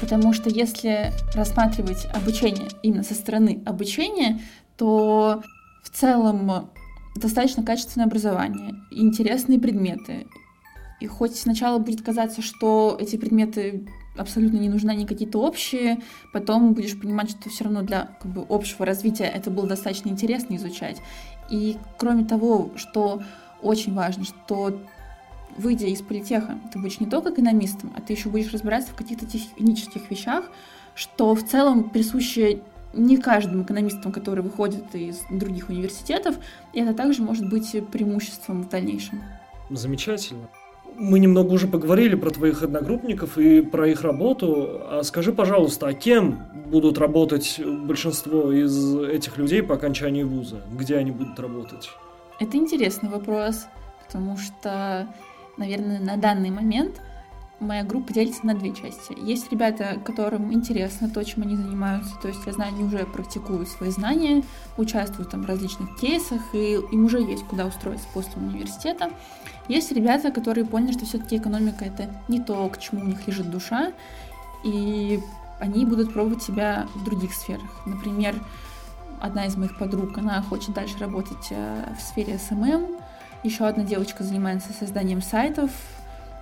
потому 0.00 0.32
что 0.32 0.50
если 0.50 1.12
рассматривать 1.34 2.06
обучение 2.12 2.68
именно 2.82 3.02
со 3.02 3.14
стороны 3.14 3.62
обучения, 3.64 4.40
то 4.76 5.42
в 5.82 5.90
целом 5.90 6.70
достаточно 7.14 7.62
качественное 7.62 8.06
образование, 8.06 8.74
интересные 8.90 9.58
предметы. 9.58 10.26
И 11.00 11.06
хоть 11.06 11.36
сначала 11.36 11.78
будет 11.78 12.02
казаться, 12.02 12.42
что 12.42 12.96
эти 12.98 13.16
предметы 13.16 13.86
абсолютно 14.16 14.56
не 14.56 14.68
нужны, 14.68 14.90
они 14.90 15.06
какие-то 15.06 15.40
общие, 15.40 15.98
потом 16.32 16.72
будешь 16.72 16.98
понимать, 16.98 17.30
что 17.30 17.50
все 17.50 17.64
равно 17.64 17.82
для 17.82 18.16
как 18.20 18.32
бы, 18.32 18.46
общего 18.48 18.86
развития 18.86 19.24
это 19.24 19.50
было 19.50 19.66
достаточно 19.66 20.08
интересно 20.08 20.56
изучать. 20.56 21.00
И 21.50 21.76
кроме 21.98 22.24
того, 22.24 22.70
что 22.76 23.22
очень 23.62 23.94
важно, 23.94 24.24
что 24.24 24.80
выйдя 25.56 25.86
из 25.86 26.02
политеха, 26.02 26.58
ты 26.72 26.78
будешь 26.78 27.00
не 27.00 27.06
только 27.06 27.30
экономистом, 27.30 27.92
а 27.96 28.00
ты 28.00 28.12
еще 28.12 28.28
будешь 28.28 28.52
разбираться 28.52 28.90
в 28.92 28.94
каких-то 28.94 29.26
технических 29.26 30.10
вещах, 30.10 30.50
что 30.94 31.34
в 31.34 31.44
целом 31.44 31.90
присуще 31.90 32.62
не 32.92 33.18
каждым 33.18 33.62
экономистам, 33.62 34.12
которые 34.12 34.42
выходят 34.42 34.94
из 34.94 35.20
других 35.30 35.68
университетов, 35.68 36.36
и 36.72 36.80
это 36.80 36.94
также 36.94 37.22
может 37.22 37.48
быть 37.48 37.70
преимуществом 37.90 38.62
в 38.62 38.68
дальнейшем. 38.68 39.22
Замечательно. 39.70 40.48
Мы 40.98 41.18
немного 41.18 41.52
уже 41.52 41.66
поговорили 41.66 42.14
про 42.14 42.30
твоих 42.30 42.62
одногруппников 42.62 43.36
и 43.36 43.60
про 43.60 43.86
их 43.86 44.00
работу. 44.00 44.80
А 44.88 45.02
скажи, 45.02 45.30
пожалуйста, 45.30 45.88
а 45.88 45.92
кем 45.92 46.40
будут 46.70 46.96
работать 46.96 47.60
большинство 47.62 48.50
из 48.50 48.96
этих 49.00 49.36
людей 49.36 49.62
по 49.62 49.74
окончании 49.74 50.22
вуза? 50.22 50.62
Где 50.72 50.96
они 50.96 51.10
будут 51.10 51.38
работать? 51.38 51.90
Это 52.40 52.56
интересный 52.56 53.10
вопрос, 53.10 53.66
потому 54.06 54.38
что, 54.38 55.08
наверное, 55.56 56.00
на 56.00 56.16
данный 56.16 56.50
момент 56.50 57.00
моя 57.58 57.84
группа 57.84 58.12
делится 58.12 58.44
на 58.44 58.54
две 58.54 58.74
части. 58.74 59.16
Есть 59.18 59.50
ребята, 59.50 59.98
которым 60.04 60.52
интересно 60.52 61.08
то, 61.08 61.24
чем 61.24 61.42
они 61.42 61.56
занимаются, 61.56 62.14
то 62.20 62.28
есть 62.28 62.40
я 62.46 62.52
знаю, 62.52 62.74
они 62.74 62.84
уже 62.84 63.06
практикуют 63.06 63.68
свои 63.68 63.90
знания, 63.90 64.42
участвуют 64.76 65.30
там 65.30 65.42
в 65.42 65.46
различных 65.46 65.96
кейсах, 65.98 66.42
и 66.52 66.74
им 66.74 67.04
уже 67.04 67.20
есть 67.20 67.44
куда 67.44 67.66
устроиться 67.66 68.06
после 68.12 68.32
университета. 68.36 69.10
Есть 69.68 69.90
ребята, 69.92 70.30
которые 70.30 70.66
поняли, 70.66 70.92
что 70.92 71.06
все-таки 71.06 71.38
экономика 71.38 71.84
это 71.84 72.10
не 72.28 72.40
то, 72.40 72.68
к 72.68 72.78
чему 72.78 73.00
у 73.00 73.04
них 73.04 73.26
лежит 73.26 73.50
душа, 73.50 73.92
и 74.62 75.20
они 75.58 75.86
будут 75.86 76.12
пробовать 76.12 76.42
себя 76.42 76.86
в 76.94 77.04
других 77.04 77.32
сферах. 77.32 77.86
Например, 77.86 78.34
одна 79.20 79.46
из 79.46 79.56
моих 79.56 79.78
подруг, 79.78 80.18
она 80.18 80.42
хочет 80.42 80.74
дальше 80.74 80.98
работать 80.98 81.48
э, 81.50 81.94
в 81.98 82.02
сфере 82.02 82.34
SMM, 82.34 82.95
еще 83.46 83.66
одна 83.66 83.84
девочка 83.84 84.22
занимается 84.24 84.72
созданием 84.72 85.22
сайтов, 85.22 85.70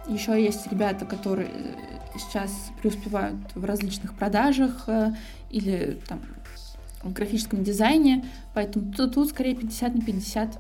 еще 0.09 0.43
есть 0.43 0.67
ребята, 0.71 1.05
которые 1.05 1.49
э, 1.49 2.19
сейчас 2.19 2.51
преуспевают 2.81 3.37
в 3.55 3.65
различных 3.65 4.15
продажах 4.15 4.85
э, 4.89 5.13
или 5.51 5.99
там 6.07 6.21
в 7.03 7.13
графическом 7.13 7.63
дизайне, 7.63 8.25
поэтому 8.55 8.93
тут, 8.93 9.15
тут 9.15 9.29
скорее 9.31 9.55
50 9.55 9.95
на 9.95 10.01
50. 10.01 10.59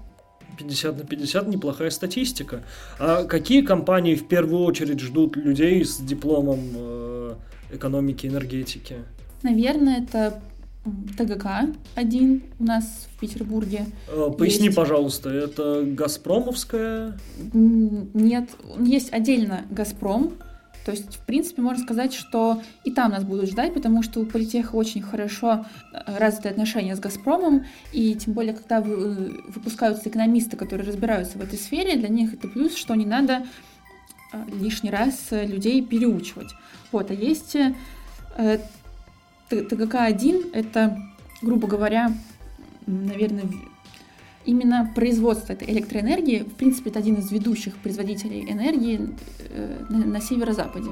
50 0.58 0.98
на 0.98 1.04
50 1.04 1.48
неплохая 1.48 1.90
статистика. 1.90 2.62
А 2.98 3.24
какие 3.24 3.62
компании 3.62 4.14
в 4.14 4.28
первую 4.28 4.62
очередь 4.64 5.00
ждут 5.00 5.36
людей 5.36 5.84
с 5.84 5.98
дипломом 5.98 6.60
э, 6.74 7.34
экономики 7.72 8.26
и 8.26 8.28
энергетики? 8.28 8.96
Наверное, 9.42 10.02
это 10.02 10.42
ТГК 11.16 11.68
один 11.94 12.42
у 12.58 12.64
нас 12.64 13.08
в 13.10 13.20
Петербурге. 13.20 13.86
Э, 14.08 14.30
поясни, 14.36 14.66
есть. 14.66 14.76
пожалуйста, 14.76 15.30
это 15.30 15.82
Газпромовская? 15.84 17.18
Нет, 17.52 18.50
есть 18.78 19.12
отдельно 19.12 19.64
Газпром. 19.70 20.34
То 20.84 20.90
есть, 20.90 21.16
в 21.16 21.24
принципе, 21.24 21.62
можно 21.62 21.82
сказать, 21.82 22.12
что 22.12 22.60
и 22.84 22.90
там 22.90 23.12
нас 23.12 23.24
будут 23.24 23.48
ждать, 23.48 23.72
потому 23.72 24.02
что 24.02 24.20
у 24.20 24.26
Политеха 24.26 24.74
очень 24.74 25.00
хорошо 25.00 25.64
э, 25.92 26.18
развитые 26.18 26.50
отношения 26.50 26.94
с 26.94 27.00
Газпромом, 27.00 27.64
и 27.92 28.14
тем 28.14 28.34
более, 28.34 28.52
когда 28.52 28.80
э, 28.80 28.82
выпускаются 29.48 30.10
экономисты, 30.10 30.58
которые 30.58 30.86
разбираются 30.86 31.38
в 31.38 31.40
этой 31.40 31.58
сфере, 31.58 31.96
для 31.96 32.08
них 32.08 32.34
это 32.34 32.48
плюс, 32.48 32.74
что 32.74 32.94
не 32.94 33.06
надо 33.06 33.46
лишний 34.60 34.90
раз 34.90 35.28
людей 35.30 35.80
переучивать. 35.80 36.54
Вот, 36.90 37.10
а 37.10 37.14
есть 37.14 37.56
ТГК-1— 39.62 40.50
это, 40.52 40.98
грубо 41.42 41.66
говоря, 41.66 42.12
наверное, 42.86 43.44
именно 44.44 44.90
производство 44.94 45.52
этой 45.52 45.70
электроэнергии, 45.70 46.40
в 46.40 46.54
принципе, 46.54 46.90
это 46.90 46.98
один 46.98 47.16
из 47.16 47.30
ведущих 47.30 47.76
производителей 47.76 48.50
энергии 48.50 49.10
э, 49.50 49.84
на, 49.88 50.20
северо-западе. 50.20 50.90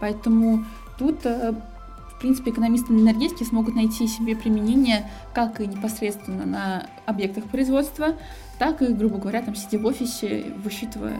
Поэтому 0.00 0.64
тут, 0.98 1.24
э, 1.24 1.52
в 1.52 2.20
принципе, 2.20 2.50
экономисты 2.50 2.92
на 2.92 3.00
энергетике 3.00 3.44
смогут 3.44 3.74
найти 3.74 4.06
себе 4.06 4.36
применение 4.36 5.10
как 5.34 5.60
и 5.60 5.66
непосредственно 5.66 6.44
на 6.46 6.86
объектах 7.06 7.44
производства, 7.44 8.16
так 8.58 8.82
и, 8.82 8.86
грубо 8.86 9.18
говоря, 9.18 9.42
там 9.42 9.54
сидя 9.54 9.78
в 9.78 9.86
офисе, 9.86 10.52
высчитывая 10.62 11.18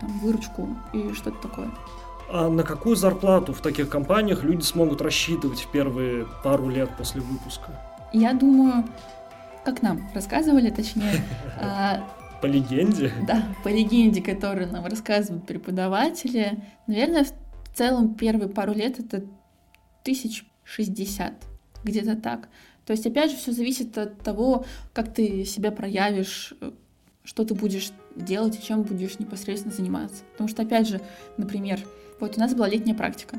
там, 0.00 0.10
выручку 0.18 0.68
и 0.92 1.12
что-то 1.12 1.48
такое. 1.48 1.70
А 2.34 2.48
на 2.48 2.62
какую 2.62 2.96
зарплату 2.96 3.52
в 3.52 3.60
таких 3.60 3.90
компаниях 3.90 4.42
люди 4.42 4.62
смогут 4.62 5.02
рассчитывать 5.02 5.60
в 5.60 5.70
первые 5.70 6.26
пару 6.42 6.70
лет 6.70 6.88
после 6.96 7.20
выпуска? 7.20 7.78
Я 8.14 8.32
думаю, 8.32 8.88
как 9.66 9.82
нам 9.82 10.10
рассказывали, 10.14 10.70
точнее... 10.70 11.22
А, 11.60 12.08
по 12.40 12.46
легенде? 12.46 13.12
Да, 13.26 13.44
по 13.62 13.68
легенде, 13.68 14.22
которую 14.22 14.72
нам 14.72 14.86
рассказывают 14.86 15.46
преподаватели. 15.46 16.62
Наверное, 16.86 17.24
в 17.24 17.76
целом 17.76 18.14
первые 18.14 18.48
пару 18.48 18.72
лет 18.72 18.98
это 18.98 19.24
тысяч 20.02 20.46
шестьдесят, 20.64 21.34
где-то 21.84 22.16
так. 22.16 22.48
То 22.86 22.92
есть, 22.92 23.06
опять 23.06 23.30
же, 23.30 23.36
все 23.36 23.52
зависит 23.52 23.96
от 23.98 24.18
того, 24.20 24.64
как 24.94 25.12
ты 25.12 25.44
себя 25.44 25.70
проявишь, 25.70 26.54
что 27.24 27.44
ты 27.44 27.54
будешь 27.54 27.92
делать 28.16 28.58
и 28.58 28.62
чем 28.62 28.82
будешь 28.84 29.18
непосредственно 29.18 29.74
заниматься. 29.74 30.22
Потому 30.32 30.48
что, 30.48 30.62
опять 30.62 30.88
же, 30.88 31.00
например, 31.36 31.78
вот 32.22 32.36
у 32.36 32.40
нас 32.40 32.54
была 32.54 32.68
летняя 32.68 32.94
практика. 32.94 33.36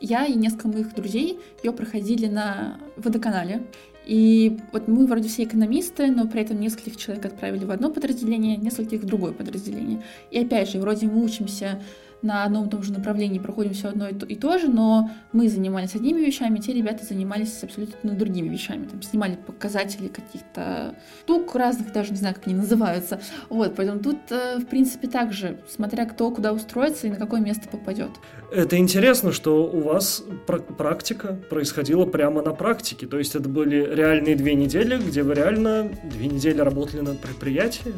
Я 0.00 0.26
и 0.26 0.34
несколько 0.34 0.68
моих 0.68 0.94
друзей 0.94 1.38
ее 1.62 1.72
проходили 1.72 2.26
на 2.26 2.78
водоканале. 2.96 3.62
И 4.04 4.58
вот 4.72 4.88
мы 4.88 5.06
вроде 5.06 5.28
все 5.28 5.44
экономисты, 5.44 6.08
но 6.08 6.26
при 6.26 6.40
этом 6.40 6.58
нескольких 6.58 6.96
человек 6.96 7.26
отправили 7.26 7.64
в 7.64 7.70
одно 7.70 7.90
подразделение, 7.90 8.56
нескольких 8.56 9.02
в 9.02 9.06
другое 9.06 9.32
подразделение. 9.32 10.02
И 10.30 10.40
опять 10.40 10.70
же, 10.70 10.80
вроде 10.80 11.06
мы 11.06 11.22
учимся 11.22 11.80
на 12.22 12.44
одном 12.44 12.66
и 12.66 12.70
том 12.70 12.82
же 12.82 12.92
направлении 12.92 13.38
проходим 13.38 13.72
все 13.72 13.88
одно 13.88 14.08
и 14.08 14.14
то, 14.14 14.26
и 14.26 14.34
то 14.34 14.58
же, 14.58 14.68
но 14.68 15.10
мы 15.32 15.48
занимались 15.48 15.94
одними 15.94 16.20
вещами, 16.20 16.58
те 16.58 16.72
ребята 16.72 17.04
занимались 17.04 17.62
абсолютно 17.62 18.12
другими 18.12 18.48
вещами. 18.48 18.86
Там 18.86 19.02
снимали 19.02 19.36
показатели 19.36 20.08
каких-то 20.08 20.94
штук 21.24 21.54
разных, 21.54 21.92
даже 21.92 22.12
не 22.12 22.16
знаю, 22.16 22.34
как 22.34 22.46
они 22.46 22.56
называются. 22.56 23.20
Вот, 23.48 23.74
поэтому 23.76 24.00
тут, 24.00 24.18
э, 24.30 24.58
в 24.58 24.66
принципе, 24.66 25.08
также, 25.08 25.58
смотря 25.68 26.06
кто 26.06 26.30
куда 26.30 26.52
устроится 26.52 27.06
и 27.06 27.10
на 27.10 27.16
какое 27.16 27.40
место 27.40 27.68
попадет. 27.68 28.10
Это 28.52 28.76
интересно, 28.78 29.32
что 29.32 29.64
у 29.66 29.80
вас 29.80 30.22
практика 30.46 31.38
происходила 31.50 32.06
прямо 32.06 32.42
на 32.42 32.52
практике. 32.52 33.06
То 33.06 33.18
есть 33.18 33.34
это 33.34 33.48
были 33.48 33.94
реальные 33.94 34.36
две 34.36 34.54
недели, 34.54 34.98
где 34.98 35.22
вы 35.22 35.34
реально 35.34 35.90
две 36.04 36.28
недели 36.28 36.60
работали 36.60 37.00
над 37.00 37.18
предприятием? 37.20 37.94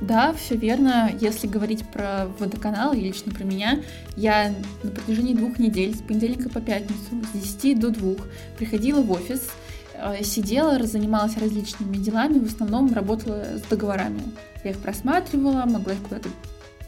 Да, 0.00 0.32
все 0.32 0.56
верно. 0.56 1.10
Если 1.20 1.46
говорить 1.46 1.86
про 1.86 2.26
водоканал, 2.38 2.92
и 2.94 3.00
лично 3.00 3.32
про 3.32 3.44
меня, 3.44 3.80
я 4.16 4.54
на 4.82 4.90
протяжении 4.90 5.34
двух 5.34 5.58
недель, 5.58 5.94
с 5.94 6.00
понедельника 6.00 6.48
по 6.48 6.60
пятницу, 6.60 6.98
с 7.34 7.38
10 7.38 7.78
до 7.78 7.90
2, 7.90 8.14
приходила 8.56 9.02
в 9.02 9.10
офис, 9.10 9.48
э, 9.94 10.24
сидела, 10.24 10.82
занималась 10.86 11.36
различными 11.36 11.96
делами, 11.96 12.38
в 12.38 12.46
основном 12.46 12.92
работала 12.94 13.44
с 13.58 13.62
договорами. 13.68 14.22
Я 14.64 14.70
их 14.70 14.78
просматривала, 14.78 15.66
могла 15.66 15.92
их 15.92 16.02
куда-то 16.02 16.30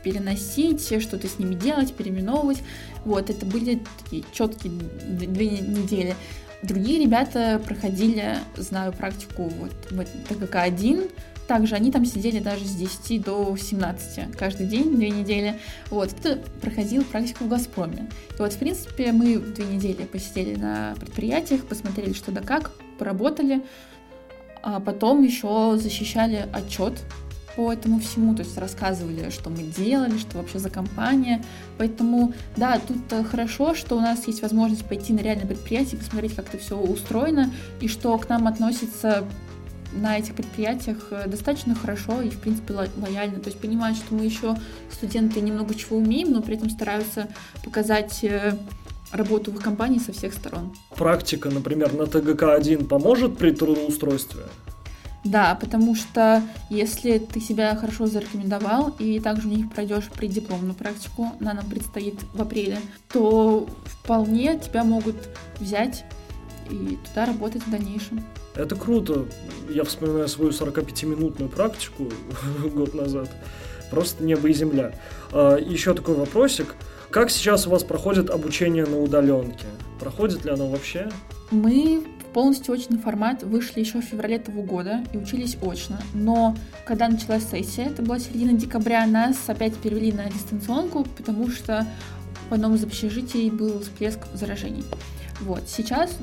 переносить, 0.02 0.82
что-то 1.02 1.28
с 1.28 1.38
ними 1.38 1.54
делать, 1.54 1.92
переименовывать. 1.92 2.62
Вот, 3.04 3.28
это 3.30 3.44
были 3.44 3.80
такие 4.02 4.24
четкие 4.32 4.72
две 4.72 5.50
недели. 5.50 6.16
Другие 6.62 7.04
ребята 7.04 7.60
проходили, 7.64 8.36
знаю 8.56 8.92
практику 8.92 9.50
вот 9.58 9.72
в 9.90 10.04
ТКК-1, 10.28 11.10
также 11.52 11.74
они 11.74 11.92
там 11.92 12.06
сидели 12.06 12.38
даже 12.38 12.64
с 12.64 12.74
10 12.74 13.24
до 13.24 13.54
17 13.54 14.34
каждый 14.38 14.66
день, 14.66 14.96
две 14.96 15.10
недели. 15.10 15.60
Вот, 15.90 16.10
это 16.18 16.40
проходил 16.62 17.04
практику 17.04 17.44
в 17.44 17.48
«Газпроме». 17.48 18.08
И 18.30 18.40
вот, 18.40 18.54
в 18.54 18.58
принципе, 18.58 19.12
мы 19.12 19.36
две 19.36 19.66
недели 19.66 20.04
посидели 20.04 20.54
на 20.54 20.94
предприятиях, 20.98 21.66
посмотрели, 21.66 22.14
что 22.14 22.32
да 22.32 22.40
как, 22.40 22.70
поработали, 22.98 23.62
а 24.62 24.80
потом 24.80 25.22
еще 25.22 25.76
защищали 25.76 26.48
отчет 26.54 26.94
по 27.54 27.70
этому 27.70 28.00
всему, 28.00 28.34
то 28.34 28.42
есть 28.44 28.56
рассказывали, 28.56 29.28
что 29.28 29.50
мы 29.50 29.58
делали, 29.58 30.16
что 30.16 30.38
вообще 30.38 30.58
за 30.58 30.70
компания. 30.70 31.44
Поэтому, 31.76 32.32
да, 32.56 32.78
тут 32.78 33.12
э, 33.12 33.24
хорошо, 33.24 33.74
что 33.74 33.98
у 33.98 34.00
нас 34.00 34.26
есть 34.26 34.40
возможность 34.40 34.86
пойти 34.86 35.12
на 35.12 35.18
реальное 35.18 35.46
предприятие, 35.46 35.98
посмотреть, 35.98 36.34
как 36.34 36.48
это 36.48 36.56
все 36.56 36.78
устроено, 36.78 37.52
и 37.82 37.88
что 37.88 38.16
к 38.16 38.30
нам 38.30 38.46
относится 38.46 39.26
на 39.92 40.18
этих 40.18 40.34
предприятиях 40.34 41.08
э, 41.10 41.28
достаточно 41.28 41.74
хорошо 41.74 42.22
и, 42.22 42.30
в 42.30 42.40
принципе, 42.40 42.74
лояльно. 42.74 43.40
То 43.40 43.48
есть 43.48 43.60
понимают, 43.60 43.96
что 43.96 44.14
мы 44.14 44.24
еще 44.24 44.56
студенты 44.90 45.40
немного 45.40 45.74
чего 45.74 45.96
умеем, 45.96 46.32
но 46.32 46.42
при 46.42 46.56
этом 46.56 46.70
стараются 46.70 47.28
показать 47.64 48.24
э, 48.24 48.56
работу 49.12 49.52
в 49.52 49.56
их 49.56 49.62
компании 49.62 49.98
со 49.98 50.12
всех 50.12 50.32
сторон. 50.34 50.74
Практика, 50.96 51.50
например, 51.50 51.92
на 51.92 52.04
ТГК-1 52.04 52.86
поможет 52.86 53.36
при 53.36 53.52
трудоустройстве? 53.52 54.42
Да, 55.24 55.56
потому 55.60 55.94
что 55.94 56.42
если 56.68 57.18
ты 57.18 57.40
себя 57.40 57.76
хорошо 57.76 58.06
зарекомендовал 58.06 58.92
и 58.98 59.20
также 59.20 59.46
у 59.46 59.50
них 59.50 59.70
пройдешь 59.70 60.08
преддипломную 60.08 60.74
практику, 60.74 61.28
она 61.40 61.54
нам 61.54 61.66
предстоит 61.66 62.16
в 62.32 62.42
апреле, 62.42 62.78
то 63.12 63.68
вполне 63.84 64.58
тебя 64.58 64.82
могут 64.82 65.16
взять 65.60 66.04
и 66.72 66.96
туда 67.08 67.26
работать 67.26 67.62
в 67.62 67.70
дальнейшем. 67.70 68.24
Это 68.54 68.76
круто. 68.76 69.26
Я 69.68 69.84
вспоминаю 69.84 70.28
свою 70.28 70.50
45-минутную 70.50 71.48
практику 71.48 72.10
год 72.74 72.94
назад. 72.94 73.30
Просто 73.90 74.24
небо 74.24 74.48
и 74.48 74.52
земля. 74.52 74.94
А, 75.32 75.56
еще 75.56 75.94
такой 75.94 76.14
вопросик. 76.14 76.74
Как 77.10 77.30
сейчас 77.30 77.66
у 77.66 77.70
вас 77.70 77.84
проходит 77.84 78.30
обучение 78.30 78.86
на 78.86 78.98
удаленке? 79.00 79.66
Проходит 80.00 80.44
ли 80.44 80.50
оно 80.50 80.68
вообще? 80.68 81.10
Мы 81.50 82.02
в 82.20 82.32
полностью 82.32 82.72
очный 82.72 82.98
формат 82.98 83.42
вышли 83.42 83.80
еще 83.80 84.00
в 84.00 84.04
феврале 84.04 84.36
этого 84.36 84.62
года 84.62 85.04
и 85.12 85.18
учились 85.18 85.58
очно. 85.60 86.00
Но 86.14 86.56
когда 86.86 87.08
началась 87.08 87.44
сессия, 87.44 87.84
это 87.84 88.00
была 88.00 88.18
середина 88.18 88.54
декабря, 88.54 89.06
нас 89.06 89.36
опять 89.46 89.76
перевели 89.76 90.10
на 90.12 90.30
дистанционку, 90.30 91.04
потому 91.16 91.50
что 91.50 91.86
в 92.48 92.54
одном 92.54 92.74
из 92.74 92.84
общежитий 92.84 93.50
был 93.50 93.80
всплеск 93.80 94.20
заражений. 94.32 94.84
Вот. 95.40 95.68
Сейчас 95.68 96.16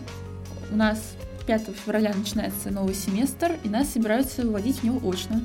у 0.71 0.75
нас 0.75 1.15
5 1.47 1.69
февраля 1.75 2.13
начинается 2.13 2.71
новый 2.71 2.93
семестр, 2.93 3.57
и 3.63 3.69
нас 3.69 3.89
собираются 3.89 4.43
выводить 4.43 4.79
в 4.79 4.83
него 4.83 5.09
очно. 5.09 5.41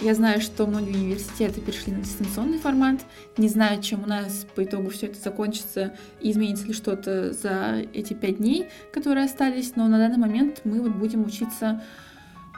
Я 0.00 0.14
знаю, 0.14 0.40
что 0.40 0.66
многие 0.66 0.96
университеты 0.96 1.60
перешли 1.60 1.92
на 1.92 2.00
дистанционный 2.00 2.58
формат. 2.58 3.00
Не 3.36 3.48
знаю, 3.48 3.82
чем 3.82 4.04
у 4.04 4.06
нас 4.06 4.46
по 4.54 4.64
итогу 4.64 4.88
все 4.88 5.06
это 5.06 5.20
закончится 5.20 5.94
и 6.20 6.30
изменится 6.30 6.66
ли 6.66 6.72
что-то 6.72 7.32
за 7.32 7.84
эти 7.92 8.14
пять 8.14 8.38
дней, 8.38 8.68
которые 8.94 9.26
остались. 9.26 9.76
Но 9.76 9.88
на 9.88 9.98
данный 9.98 10.16
момент 10.16 10.62
мы 10.64 10.80
вот 10.80 10.92
будем 10.92 11.26
учиться 11.26 11.82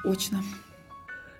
очно. 0.04 0.40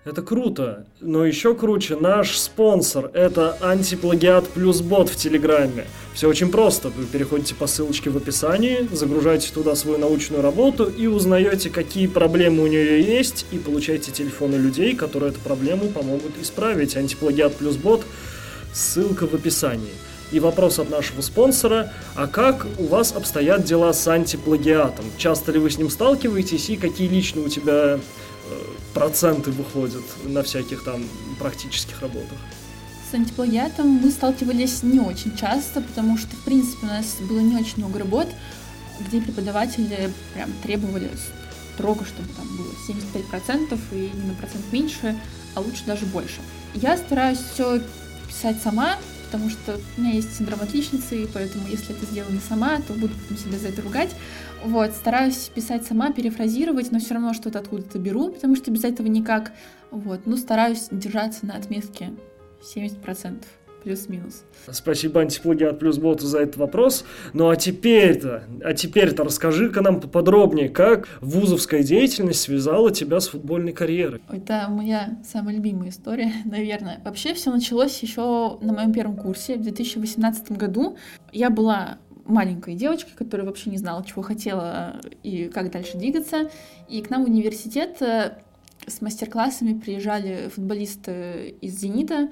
Это 0.05 0.21
круто, 0.21 0.85
но 1.01 1.25
еще 1.25 1.55
круче 1.55 1.95
наш 1.95 2.37
спонсор. 2.37 3.13
Это 3.15 3.57
антиплагиат 3.61 4.49
плюс 4.49 4.81
бот 4.81 5.09
в 5.09 5.15
Телеграме. 5.15 5.87
Все 6.13 6.29
очень 6.29 6.51
просто. 6.51 6.89
Вы 6.89 7.05
переходите 7.05 7.55
по 7.55 7.69
ссылочке 7.69 8.11
в 8.11 8.17
описании, 8.17 8.89
загружаете 8.91 9.53
туда 9.55 9.77
свою 9.77 9.99
научную 9.99 10.43
работу 10.43 10.87
и 10.87 11.07
узнаете, 11.07 11.71
какие 11.71 12.09
проблемы 12.09 12.65
у 12.65 12.67
нее 12.67 13.01
есть, 13.01 13.47
и 13.53 13.59
получаете 13.59 14.11
телефоны 14.11 14.57
людей, 14.57 14.97
которые 14.97 15.31
эту 15.31 15.39
проблему 15.39 15.87
помогут 15.87 16.33
исправить. 16.41 16.97
Антиплагиат 16.97 17.55
плюс 17.55 17.77
бот. 17.77 18.03
Ссылка 18.73 19.29
в 19.29 19.35
описании. 19.35 19.93
И 20.33 20.41
вопрос 20.41 20.81
от 20.81 20.91
нашего 20.91 21.21
спонсора, 21.21 21.93
а 22.17 22.27
как 22.27 22.67
у 22.79 22.87
вас 22.87 23.13
обстоят 23.13 23.65
дела 23.65 23.93
с 23.93 24.09
антиплагиатом? 24.09 25.05
Часто 25.17 25.53
ли 25.53 25.61
вы 25.61 25.71
с 25.71 25.79
ним 25.79 25.91
сталкиваетесь 25.91 26.71
и 26.71 26.77
какие 26.77 27.07
лично 27.07 27.43
у 27.43 27.49
тебя 27.49 28.01
проценты 28.95 29.51
выходят 29.51 30.05
на 30.25 30.43
всяких 30.43 30.85
там 30.85 31.05
практических 31.39 32.01
работах. 32.01 32.39
С 33.11 33.15
антиплагиатом 33.15 33.89
мы 33.89 34.11
сталкивались 34.11 34.83
не 34.83 35.01
очень 35.01 35.37
часто, 35.37 35.83
потому 35.83 36.17
что, 36.17 36.35
в 36.35 36.45
принципе, 36.45 36.87
у 36.87 36.89
нас 36.89 37.17
было 37.29 37.41
не 37.41 37.57
очень 37.57 37.79
много 37.79 37.99
работ, 37.99 38.29
где 39.01 39.21
преподаватели 39.21 40.11
прям 40.35 40.51
требовали 40.63 41.11
строго, 41.75 42.05
чтобы 42.05 42.29
там 42.37 42.47
было 42.57 42.73
75% 42.89 43.79
и 43.93 44.11
не 44.15 44.29
на 44.29 44.35
процент 44.35 44.65
меньше, 44.73 45.19
а 45.55 45.61
лучше 45.61 45.85
даже 45.87 46.07
больше. 46.07 46.41
Я 46.75 46.97
стараюсь 46.97 47.39
все 47.39 47.83
писать 48.29 48.63
сама, 48.63 48.97
потому 49.33 49.49
что 49.49 49.81
у 49.97 50.01
меня 50.01 50.13
есть 50.13 50.37
синдром 50.37 50.61
отличницы, 50.61 51.23
и 51.23 51.27
поэтому 51.27 51.67
если 51.67 51.97
это 51.97 52.05
сделано 52.05 52.39
сама, 52.47 52.77
то 52.87 52.93
буду 52.93 53.15
потом 53.15 53.39
себя 53.39 53.59
за 53.59 53.69
это 53.69 53.81
ругать. 53.81 54.15
Вот, 54.63 54.91
стараюсь 54.91 55.51
писать 55.55 55.87
сама, 55.87 56.13
перефразировать, 56.13 56.93
но 56.93 57.01
все 57.01 57.15
равно 57.15 57.33
что-то 57.33 57.59
откуда-то 57.61 57.99
беру, 57.99 58.31
потому 58.31 58.57
что 58.57 58.71
без 58.71 58.85
этого 58.85 59.07
никак. 59.07 59.53
Вот, 59.91 60.27
ну, 60.27 60.37
стараюсь 60.37 60.89
держаться 60.91 61.47
на 61.47 61.57
отметке 61.57 62.13
70% 62.63 63.43
плюс-минус. 63.83 64.45
Спасибо 64.71 65.21
антиплагиат 65.21 65.79
плюс 65.79 65.99
боту 65.99 66.27
за 66.27 66.41
этот 66.41 66.57
вопрос. 66.57 67.05
Ну 67.33 67.49
а 67.49 67.57
теперь-то, 67.57 68.45
а 68.65 68.73
теперь-то 68.75 69.25
расскажи-ка 69.25 69.81
нам 69.83 70.01
поподробнее, 70.01 70.69
как 70.69 71.09
вузовская 71.21 71.83
деятельность 71.83 72.41
связала 72.41 72.91
тебя 72.91 73.21
с 73.21 73.29
футбольной 73.29 73.73
карьерой. 73.73 74.23
Это 74.31 74.67
моя 74.69 75.19
самая 75.25 75.55
любимая 75.55 75.91
история, 75.91 76.33
наверное. 76.45 77.01
Вообще 77.05 77.35
все 77.35 77.51
началось 77.51 77.99
еще 78.03 78.59
на 78.61 78.73
моем 78.73 78.93
первом 78.93 79.17
курсе 79.17 79.57
в 79.57 79.63
2018 79.63 80.53
году. 80.53 80.97
Я 81.33 81.51
была 81.51 81.99
маленькой 82.25 82.75
девочкой, 82.75 83.13
которая 83.17 83.47
вообще 83.47 83.71
не 83.71 83.79
знала, 83.79 84.05
чего 84.05 84.23
хотела 84.23 85.01
и 85.23 85.51
как 85.53 85.71
дальше 85.71 85.99
двигаться. 85.99 86.51
И 86.89 87.03
к 87.03 87.11
нам 87.11 87.25
в 87.25 87.29
университет 87.29 88.01
э, 88.01 88.39
с 88.87 89.01
мастер-классами 89.01 89.79
приезжали 89.79 90.49
футболисты 90.55 91.57
из 91.61 91.79
«Зенита», 91.79 92.31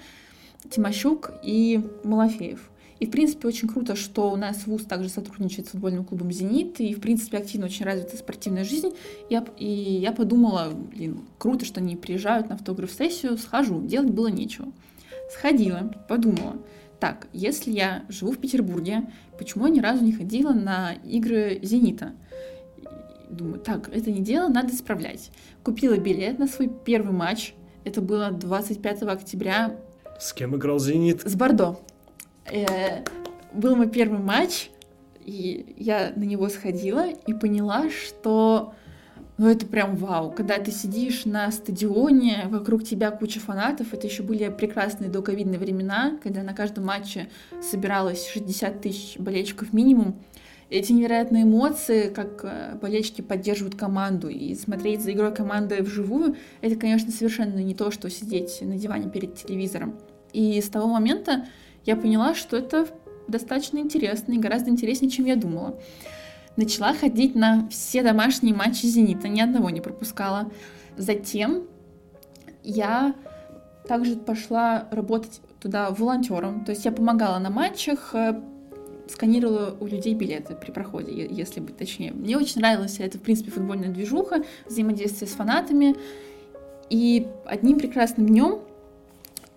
Тимощук 0.68 1.33
и 1.42 1.81
Малафеев. 2.05 2.70
И, 3.01 3.07
в 3.07 3.11
принципе, 3.11 3.49
очень 3.49 3.66
круто, 3.66 3.96
что 3.96 4.31
у 4.31 4.37
нас 4.37 4.66
ВУЗ 4.66 4.83
также 4.83 5.09
сотрудничает 5.09 5.66
с 5.66 5.70
футбольным 5.70 6.05
клубом 6.05 6.31
«Зенит», 6.31 6.81
и, 6.81 6.92
в 6.94 7.01
принципе, 7.01 7.38
активно 7.38 7.66
очень 7.66 7.87
развита 7.87 8.16
спортивная 8.18 8.62
жизнь. 8.62 8.90
Я, 9.31 9.42
и 9.57 9.66
я 9.66 10.12
подумала, 10.12 10.70
блин, 10.70 11.23
круто, 11.38 11.64
что 11.64 11.81
они 11.81 11.96
приезжают 11.96 12.51
на 12.51 12.57
автограф-сессию, 12.57 13.38
схожу, 13.38 13.81
делать 13.81 14.11
было 14.11 14.27
нечего. 14.27 14.68
Сходила, 15.33 15.94
подумала, 16.09 16.59
так, 16.99 17.29
если 17.33 17.70
я 17.70 18.05
живу 18.11 18.33
в 18.33 18.38
Петербурге, 18.38 19.11
почему 19.38 19.66
я 19.66 19.73
ни 19.73 19.81
разу 19.81 20.05
не 20.05 20.12
ходила 20.12 20.53
на 20.53 20.92
игры 20.92 21.59
«Зенита»? 21.62 22.12
Думаю, 23.31 23.61
так, 23.61 23.88
это 23.88 24.11
не 24.11 24.20
дело, 24.20 24.49
надо 24.49 24.75
исправлять. 24.75 25.31
Купила 25.62 25.96
билет 25.96 26.38
на 26.38 26.46
свой 26.46 26.68
первый 26.68 27.12
матч, 27.12 27.55
это 27.85 28.03
было 28.03 28.31
25 28.31 29.05
октября 29.05 29.75
с 30.21 30.33
кем 30.33 30.55
играл 30.55 30.79
«Зенит»? 30.79 31.23
С 31.23 31.35
Бордо. 31.35 31.81
Э, 32.45 33.05
был 33.53 33.75
мой 33.77 33.89
первый 33.89 34.19
матч, 34.19 34.71
и 35.25 35.75
я 35.79 36.13
на 36.15 36.25
него 36.25 36.49
сходила 36.49 37.09
и 37.09 37.33
поняла, 37.33 37.91
что 37.91 38.75
ну 39.39 39.49
это 39.49 39.65
прям 39.65 39.97
вау. 39.97 40.31
Когда 40.33 40.59
ты 40.59 40.71
сидишь 40.71 41.25
на 41.25 41.51
стадионе, 41.51 42.47
вокруг 42.49 42.85
тебя 42.85 43.11
куча 43.11 43.41
фанатов, 43.41 43.95
это 43.95 44.07
еще 44.07 44.23
были 44.23 44.51
прекрасные 44.51 45.09
доковидные 45.09 45.59
времена, 45.59 46.19
когда 46.23 46.43
на 46.43 46.53
каждом 46.53 46.85
матче 46.85 47.31
собиралось 47.63 48.29
60 48.29 48.83
тысяч 48.83 49.19
болельщиков 49.19 49.73
минимум. 49.73 50.23
Эти 50.69 50.93
невероятные 50.93 51.45
эмоции, 51.45 52.11
как 52.11 52.45
э, 52.45 52.79
болельщики 52.81 53.23
поддерживают 53.23 53.77
команду, 53.77 54.29
и 54.29 54.55
смотреть 54.55 55.03
за 55.03 55.13
игрой 55.13 55.35
команды 55.35 55.83
вживую, 55.83 56.37
это, 56.61 56.77
конечно, 56.77 57.11
совершенно 57.11 57.59
не 57.59 57.75
то, 57.75 57.91
что 57.91 58.09
сидеть 58.11 58.61
на 58.61 58.77
диване 58.77 59.11
перед 59.11 59.35
телевизором. 59.35 59.95
И 60.33 60.61
с 60.61 60.69
того 60.69 60.87
момента 60.87 61.47
я 61.85 61.97
поняла, 61.97 62.35
что 62.35 62.57
это 62.57 62.87
достаточно 63.29 63.79
интересно 63.79 64.33
и 64.33 64.38
гораздо 64.38 64.71
интереснее, 64.71 65.11
чем 65.11 65.25
я 65.25 65.37
думала. 65.37 65.79
Начала 66.57 66.95
ходить 66.95 67.35
на 67.35 67.69
все 67.69 68.03
домашние 68.03 68.55
матчи 68.55 68.87
«Зенита», 68.87 69.29
ни 69.29 69.40
одного 69.40 69.71
не 69.71 69.81
пропускала. 69.81 70.51
Затем 70.97 71.64
я 72.62 73.14
также 73.88 74.16
пошла 74.16 74.87
работать 74.90 75.40
туда 75.61 75.90
волонтером, 75.90 76.64
то 76.64 76.73
есть 76.73 76.85
я 76.85 76.93
помогала 76.93 77.38
на 77.38 77.51
матчах, 77.51 78.14
э, 78.14 78.40
сканировала 79.09 79.77
у 79.81 79.87
людей 79.87 80.14
билеты 80.14 80.55
при 80.55 80.71
проходе, 80.71 81.27
если 81.29 81.61
быть 81.61 81.77
точнее. 81.77 82.12
Мне 82.12 82.37
очень 82.37 82.61
нравилась 82.61 83.01
эта, 83.01 83.19
в 83.19 83.23
принципе, 83.23 83.51
футбольная 83.51 83.88
движуха, 83.88 84.45
взаимодействие 84.66 85.29
с 85.29 85.33
фанатами. 85.33 85.97
И 86.88 87.27
одним 87.47 87.79
прекрасным 87.79 88.27
днем 88.27 88.61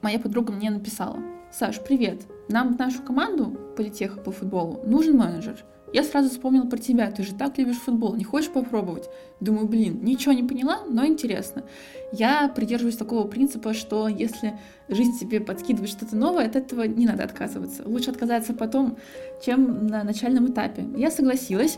моя 0.04 0.20
подруга 0.20 0.52
мне 0.52 0.70
написала, 0.70 1.18
Саш, 1.52 1.80
привет, 1.80 2.24
нам 2.50 2.76
в 2.76 2.80
нашу 2.80 3.02
команду 3.02 3.58
политеха 3.78 4.20
по 4.20 4.32
футболу 4.32 4.82
нужен 4.86 5.18
менеджер. 5.18 5.64
Я 5.94 6.04
сразу 6.04 6.30
вспомнила 6.30 6.66
про 6.66 6.78
тебя, 6.78 7.12
ты 7.12 7.22
же 7.22 7.36
так 7.36 7.60
любишь 7.60 7.78
футбол, 7.78 8.16
не 8.16 8.24
хочешь 8.24 8.52
попробовать? 8.52 9.08
Думаю, 9.40 9.68
блин, 9.68 10.00
ничего 10.04 10.34
не 10.34 10.42
поняла, 10.42 10.80
но 10.90 11.06
интересно. 11.06 11.64
Я 12.12 12.48
придерживаюсь 12.50 12.98
такого 12.98 13.28
принципа, 13.28 13.76
что 13.76 14.08
если 14.08 14.60
жизнь 14.90 15.20
тебе 15.20 15.40
подкидывает 15.40 15.92
что-то 15.92 16.16
новое, 16.16 16.48
от 16.48 16.56
этого 16.56 16.84
не 16.84 17.06
надо 17.06 17.24
отказываться. 17.24 17.84
Лучше 17.86 18.10
отказаться 18.10 18.54
потом, 18.54 18.98
чем 19.46 19.86
на 19.86 20.04
начальном 20.04 20.52
этапе. 20.52 20.84
Я 20.98 21.12
согласилась, 21.12 21.78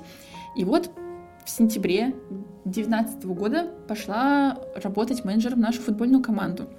и 0.56 0.64
вот 0.64 0.90
в 1.44 1.50
сентябре 1.50 2.16
2019 2.64 3.26
года 3.26 3.70
пошла 3.88 4.58
работать 4.82 5.26
менеджером 5.26 5.60
в 5.60 5.62
нашу 5.62 5.82
футбольную 5.82 6.24
команду. 6.24 6.70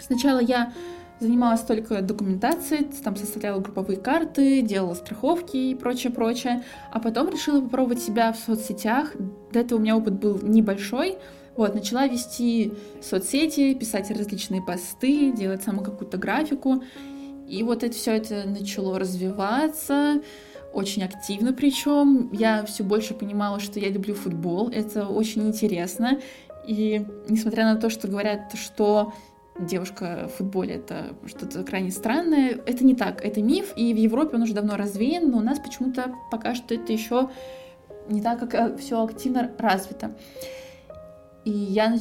Сначала 0.00 0.40
я 0.40 0.72
занималась 1.20 1.60
только 1.60 2.02
документацией, 2.02 2.84
там 3.02 3.16
составляла 3.16 3.60
групповые 3.60 3.98
карты, 3.98 4.62
делала 4.62 4.94
страховки 4.94 5.56
и 5.56 5.74
прочее-прочее, 5.74 6.62
а 6.92 7.00
потом 7.00 7.30
решила 7.30 7.60
попробовать 7.60 8.02
себя 8.02 8.32
в 8.32 8.36
соцсетях. 8.36 9.12
До 9.52 9.60
этого 9.60 9.78
у 9.78 9.82
меня 9.82 9.96
опыт 9.96 10.14
был 10.14 10.38
небольшой, 10.42 11.18
вот, 11.56 11.74
начала 11.74 12.06
вести 12.08 12.72
соцсети, 13.00 13.74
писать 13.74 14.10
различные 14.10 14.60
посты, 14.60 15.30
делать 15.32 15.62
саму 15.62 15.82
какую-то 15.82 16.16
графику, 16.16 16.82
и 17.48 17.62
вот 17.62 17.84
это 17.84 17.94
все 17.94 18.12
это 18.12 18.48
начало 18.48 18.98
развиваться, 18.98 20.20
очень 20.72 21.04
активно 21.04 21.52
причем. 21.52 22.30
Я 22.32 22.64
все 22.64 22.82
больше 22.82 23.14
понимала, 23.14 23.60
что 23.60 23.78
я 23.78 23.88
люблю 23.88 24.14
футбол, 24.14 24.68
это 24.68 25.06
очень 25.06 25.46
интересно. 25.46 26.18
И 26.66 27.06
несмотря 27.28 27.64
на 27.64 27.76
то, 27.76 27.90
что 27.90 28.08
говорят, 28.08 28.54
что 28.54 29.12
девушка 29.58 30.28
в 30.28 30.38
футболе 30.38 30.76
это 30.76 31.14
что-то 31.26 31.62
крайне 31.64 31.90
странное. 31.90 32.58
Это 32.66 32.84
не 32.84 32.94
так, 32.94 33.24
это 33.24 33.42
миф, 33.42 33.72
и 33.76 33.92
в 33.92 33.96
Европе 33.96 34.36
он 34.36 34.42
уже 34.42 34.54
давно 34.54 34.76
развеян, 34.76 35.30
но 35.30 35.38
у 35.38 35.42
нас 35.42 35.58
почему-то 35.58 36.14
пока 36.30 36.54
что 36.54 36.74
это 36.74 36.92
еще 36.92 37.30
не 38.08 38.20
так, 38.20 38.40
как 38.40 38.54
э, 38.54 38.76
все 38.76 39.02
активно 39.02 39.50
развито. 39.58 40.16
И 41.44 41.50
я 41.50 41.96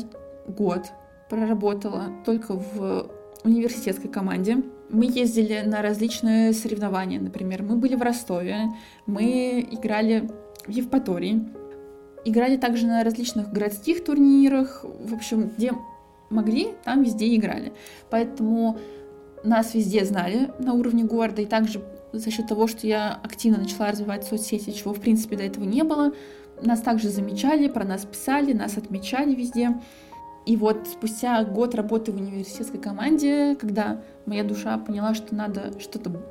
год 0.48 0.86
проработала 1.30 2.06
только 2.26 2.54
в 2.54 3.10
университетской 3.44 4.10
команде. 4.10 4.58
Мы 4.89 5.06
ездили 5.06 5.63
на 5.66 5.82
различные 5.82 6.54
соревнования, 6.54 7.20
например, 7.20 7.63
мы 7.63 7.76
были 7.76 7.96
в 7.96 8.02
Ростове, 8.02 8.70
мы 9.06 9.68
играли 9.72 10.30
в 10.66 10.70
Евпатории, 10.70 11.44
играли 12.26 12.58
также 12.58 12.86
на 12.86 13.04
различных 13.04 13.52
городских 13.52 14.04
турнирах, 14.04 14.84
в 14.84 15.13
общем, 15.13 15.52
где 15.56 15.74
могли, 16.34 16.69
там 16.84 17.04
везде 17.04 17.36
играли. 17.36 17.74
Поэтому 18.10 18.78
нас 19.43 19.74
везде 19.74 20.06
знали 20.06 20.52
на 20.60 20.74
уровне 20.74 21.04
города, 21.04 21.41
и 21.41 21.46
также 21.46 21.82
за 22.12 22.30
счет 22.32 22.48
того, 22.48 22.67
что 22.67 22.86
я 22.88 23.19
активно 23.24 23.60
начала 23.60 23.91
развивать 23.91 24.26
соцсети, 24.26 24.72
чего 24.72 24.93
в 24.93 25.00
принципе 25.00 25.36
до 25.36 25.43
этого 25.43 25.63
не 25.63 25.84
было, 25.84 26.13
нас 26.62 26.82
также 26.82 27.10
замечали, 27.10 27.67
про 27.67 27.84
нас 27.84 28.06
писали, 28.06 28.54
нас 28.54 28.78
отмечали 28.78 29.34
везде. 29.34 29.76
И 30.46 30.58
вот 30.58 30.88
спустя 30.88 31.43
год 31.43 31.74
работы 31.74 32.12
в 32.12 32.17
университетской 32.17 32.80
команде, 32.80 33.56
когда 33.56 34.02
моя 34.26 34.43
душа 34.43 34.78
поняла, 34.78 35.13
что 35.13 35.34
надо 35.34 35.80
что-то 35.80 36.22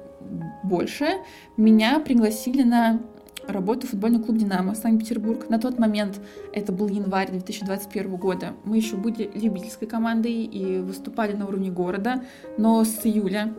большее, 0.63 1.25
меня 1.57 1.99
пригласили 1.99 2.63
на 2.63 3.01
работу 3.47 3.87
в 3.87 3.91
футбольный 3.91 4.23
клуб 4.23 4.39
«Динамо» 4.39 4.75
Санкт-Петербург. 4.75 5.49
На 5.49 5.59
тот 5.59 5.79
момент, 5.79 6.21
это 6.53 6.73
был 6.73 6.89
январь 6.89 7.31
2021 7.31 8.17
года, 8.17 8.55
мы 8.65 8.77
еще 8.77 8.97
были 8.97 9.31
любительской 9.35 9.89
командой 9.89 10.45
и 10.45 10.79
выступали 10.79 11.33
на 11.33 11.47
уровне 11.47 11.71
города, 11.71 12.23
но 12.57 12.85
с 12.85 13.01
июля 13.05 13.55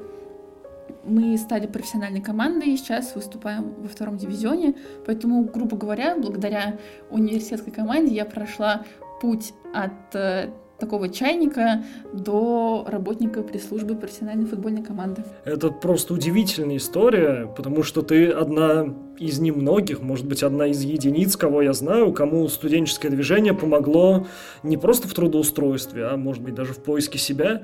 мы 1.04 1.38
стали 1.38 1.68
профессиональной 1.68 2.22
командой 2.22 2.70
и 2.70 2.78
сейчас 2.78 3.16
выступаем 3.16 3.74
во 3.78 3.88
втором 3.88 4.18
дивизионе. 4.18 4.76
Поэтому, 5.06 5.44
грубо 5.44 5.76
говоря, 5.76 6.16
благодаря 6.18 6.78
университетской 7.10 7.74
команде 7.74 8.14
я 8.16 8.26
прошла 8.26 8.86
путь 9.22 9.54
от 9.74 10.16
э, 10.16 10.50
такого 10.84 11.08
чайника 11.08 11.84
до 12.12 12.84
работника 12.88 13.42
пресс-службы 13.42 13.96
профессиональной 13.96 14.46
футбольной 14.46 14.84
команды. 14.84 15.24
Это 15.46 15.70
просто 15.70 16.14
удивительная 16.14 16.76
история, 16.76 17.50
потому 17.56 17.84
что 17.84 18.02
ты 18.02 18.28
одна 18.28 18.94
из 19.18 19.40
немногих, 19.40 20.02
может 20.02 20.28
быть, 20.28 20.44
одна 20.44 20.68
из 20.68 20.82
единиц, 20.82 21.38
кого 21.38 21.62
я 21.62 21.72
знаю, 21.72 22.12
кому 22.12 22.50
студенческое 22.50 23.10
движение 23.10 23.54
помогло 23.54 24.28
не 24.62 24.76
просто 24.76 25.08
в 25.08 25.14
трудоустройстве, 25.14 26.06
а 26.08 26.18
может 26.18 26.44
быть 26.44 26.54
даже 26.54 26.74
в 26.74 26.80
поиске 26.80 27.18
себя. 27.18 27.62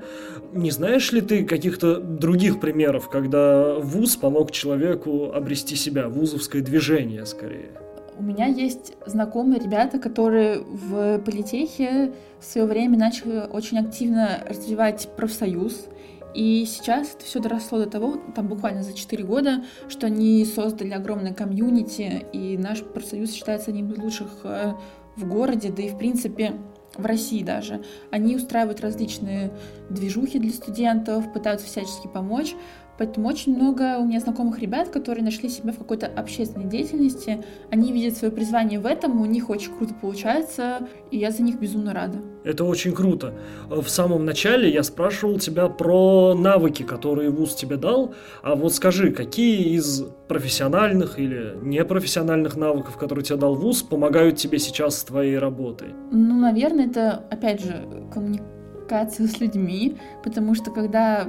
Не 0.54 0.70
знаешь 0.70 1.12
ли 1.12 1.20
ты 1.20 1.44
каких-то 1.44 2.00
других 2.00 2.58
примеров, 2.58 3.10
когда 3.10 3.74
вуз 3.74 4.16
помог 4.16 4.50
человеку 4.50 5.32
обрести 5.32 5.76
себя, 5.76 6.08
вузовское 6.08 6.62
движение 6.62 7.26
скорее? 7.26 7.89
У 8.20 8.22
меня 8.22 8.44
есть 8.44 8.92
знакомые 9.06 9.60
ребята, 9.60 9.98
которые 9.98 10.60
в 10.60 11.20
политехе 11.20 12.12
в 12.38 12.44
свое 12.44 12.66
время 12.66 12.98
начали 12.98 13.46
очень 13.50 13.78
активно 13.78 14.44
развивать 14.46 15.08
профсоюз. 15.16 15.86
И 16.34 16.66
сейчас 16.66 17.14
это 17.14 17.24
все 17.24 17.40
доросло 17.40 17.78
до 17.78 17.86
того, 17.86 18.18
там 18.36 18.46
буквально 18.46 18.82
за 18.82 18.92
4 18.92 19.24
года, 19.24 19.64
что 19.88 20.08
они 20.08 20.44
создали 20.44 20.90
огромное 20.90 21.32
комьюнити, 21.32 22.26
и 22.34 22.58
наш 22.58 22.82
профсоюз 22.82 23.32
считается 23.32 23.70
одним 23.70 23.90
из 23.90 23.96
лучших 23.96 24.28
э, 24.44 24.74
в 25.16 25.26
городе, 25.26 25.72
да 25.74 25.82
и 25.82 25.88
в 25.88 25.96
принципе 25.96 26.60
в 26.96 27.06
России 27.06 27.42
даже. 27.42 27.82
Они 28.10 28.36
устраивают 28.36 28.80
различные 28.80 29.50
движухи 29.88 30.38
для 30.38 30.52
студентов, 30.52 31.32
пытаются 31.32 31.66
всячески 31.66 32.06
помочь. 32.06 32.54
Поэтому 33.00 33.28
очень 33.28 33.56
много 33.56 33.96
у 33.96 34.04
меня 34.04 34.20
знакомых 34.20 34.58
ребят, 34.58 34.90
которые 34.90 35.24
нашли 35.24 35.48
себя 35.48 35.72
в 35.72 35.78
какой-то 35.78 36.06
общественной 36.06 36.66
деятельности. 36.66 37.42
Они 37.70 37.92
видят 37.92 38.18
свое 38.18 38.30
призвание 38.30 38.78
в 38.78 38.84
этом, 38.84 39.22
у 39.22 39.24
них 39.24 39.48
очень 39.48 39.74
круто 39.74 39.94
получается, 39.94 40.86
и 41.10 41.16
я 41.16 41.30
за 41.30 41.42
них 41.42 41.58
безумно 41.58 41.94
рада. 41.94 42.18
Это 42.44 42.62
очень 42.64 42.92
круто. 42.92 43.32
В 43.70 43.88
самом 43.88 44.26
начале 44.26 44.70
я 44.70 44.82
спрашивал 44.82 45.38
тебя 45.38 45.68
про 45.68 46.34
навыки, 46.34 46.82
которые 46.82 47.30
ВУЗ 47.30 47.54
тебе 47.54 47.76
дал. 47.76 48.14
А 48.42 48.54
вот 48.54 48.74
скажи, 48.74 49.12
какие 49.12 49.76
из 49.76 50.04
профессиональных 50.28 51.18
или 51.18 51.56
непрофессиональных 51.62 52.54
навыков, 52.58 52.98
которые 52.98 53.24
тебе 53.24 53.38
дал 53.38 53.54
ВУЗ, 53.54 53.82
помогают 53.82 54.36
тебе 54.36 54.58
сейчас 54.58 54.98
с 54.98 55.04
твоей 55.04 55.38
работой? 55.38 55.94
Ну, 56.12 56.38
наверное, 56.38 56.86
это, 56.86 57.24
опять 57.30 57.64
же, 57.64 57.82
коммуникация 58.12 59.26
с 59.26 59.40
людьми, 59.40 59.96
потому 60.22 60.54
что 60.54 60.70
когда 60.70 61.26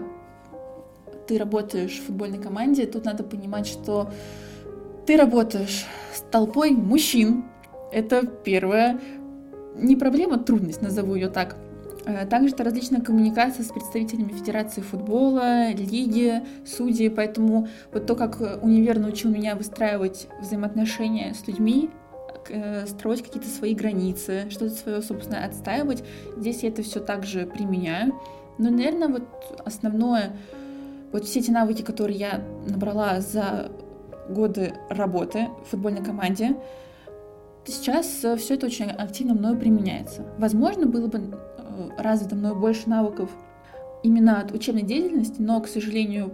ты 1.28 1.38
работаешь 1.38 2.00
в 2.00 2.06
футбольной 2.06 2.40
команде, 2.40 2.86
тут 2.86 3.06
надо 3.06 3.24
понимать, 3.24 3.68
что 3.68 4.10
ты 5.06 5.18
работаешь 5.18 5.86
с 6.14 6.22
толпой 6.32 6.72
мужчин. 6.72 7.46
Это 7.92 8.26
первое. 8.26 9.00
Не 9.76 9.96
проблема, 9.96 10.38
трудность, 10.38 10.82
назову 10.82 11.16
ее 11.16 11.30
так. 11.30 11.58
Э, 12.06 12.26
также 12.26 12.54
это 12.54 12.64
различная 12.64 13.02
коммуникация 13.02 13.64
с 13.64 13.70
представителями 13.70 14.30
Федерации 14.30 14.82
футбола, 14.82 15.72
лиги, 15.72 16.42
судьи, 16.66 17.10
поэтому 17.10 17.68
вот 17.92 18.06
то, 18.06 18.16
как 18.16 18.40
универ 18.62 19.00
научил 19.00 19.32
меня 19.32 19.56
выстраивать 19.56 20.28
взаимоотношения 20.40 21.34
с 21.34 21.48
людьми, 21.48 21.90
э, 22.50 22.86
строить 22.88 23.24
какие-то 23.24 23.50
свои 23.50 23.76
границы, 23.76 24.50
что-то 24.50 24.76
свое, 24.76 25.02
собственно, 25.02 25.46
отстаивать, 25.46 26.04
здесь 26.38 26.64
я 26.64 26.70
это 26.70 26.82
все 26.84 27.00
также 27.00 27.46
применяю. 27.46 28.14
Но, 28.58 28.70
наверное, 28.70 29.08
вот 29.08 29.24
основное, 29.64 30.36
вот 31.12 31.26
все 31.26 31.40
эти 31.40 31.52
навыки, 31.52 31.82
которые 31.82 32.18
я 32.18 32.42
набрала 32.68 33.20
за 33.20 33.72
годы 34.30 34.74
работы 34.90 35.50
в 35.66 35.72
футбольной 35.72 36.04
команде, 36.04 36.56
сейчас 37.66 38.24
э, 38.24 38.36
все 38.38 38.56
это 38.56 38.68
очень 38.68 38.90
активно 38.90 39.34
мною 39.34 39.58
применяется. 39.58 40.26
Возможно, 40.38 40.86
было 40.86 41.08
бы 41.08 41.20
э, 41.20 41.90
развито 41.98 42.36
мною 42.36 42.56
больше 42.56 42.90
навыков 42.90 43.30
именно 44.04 44.40
от 44.40 44.52
учебной 44.52 44.84
деятельности, 44.84 45.42
но, 45.42 45.60
к 45.62 45.68
сожалению, 45.68 46.34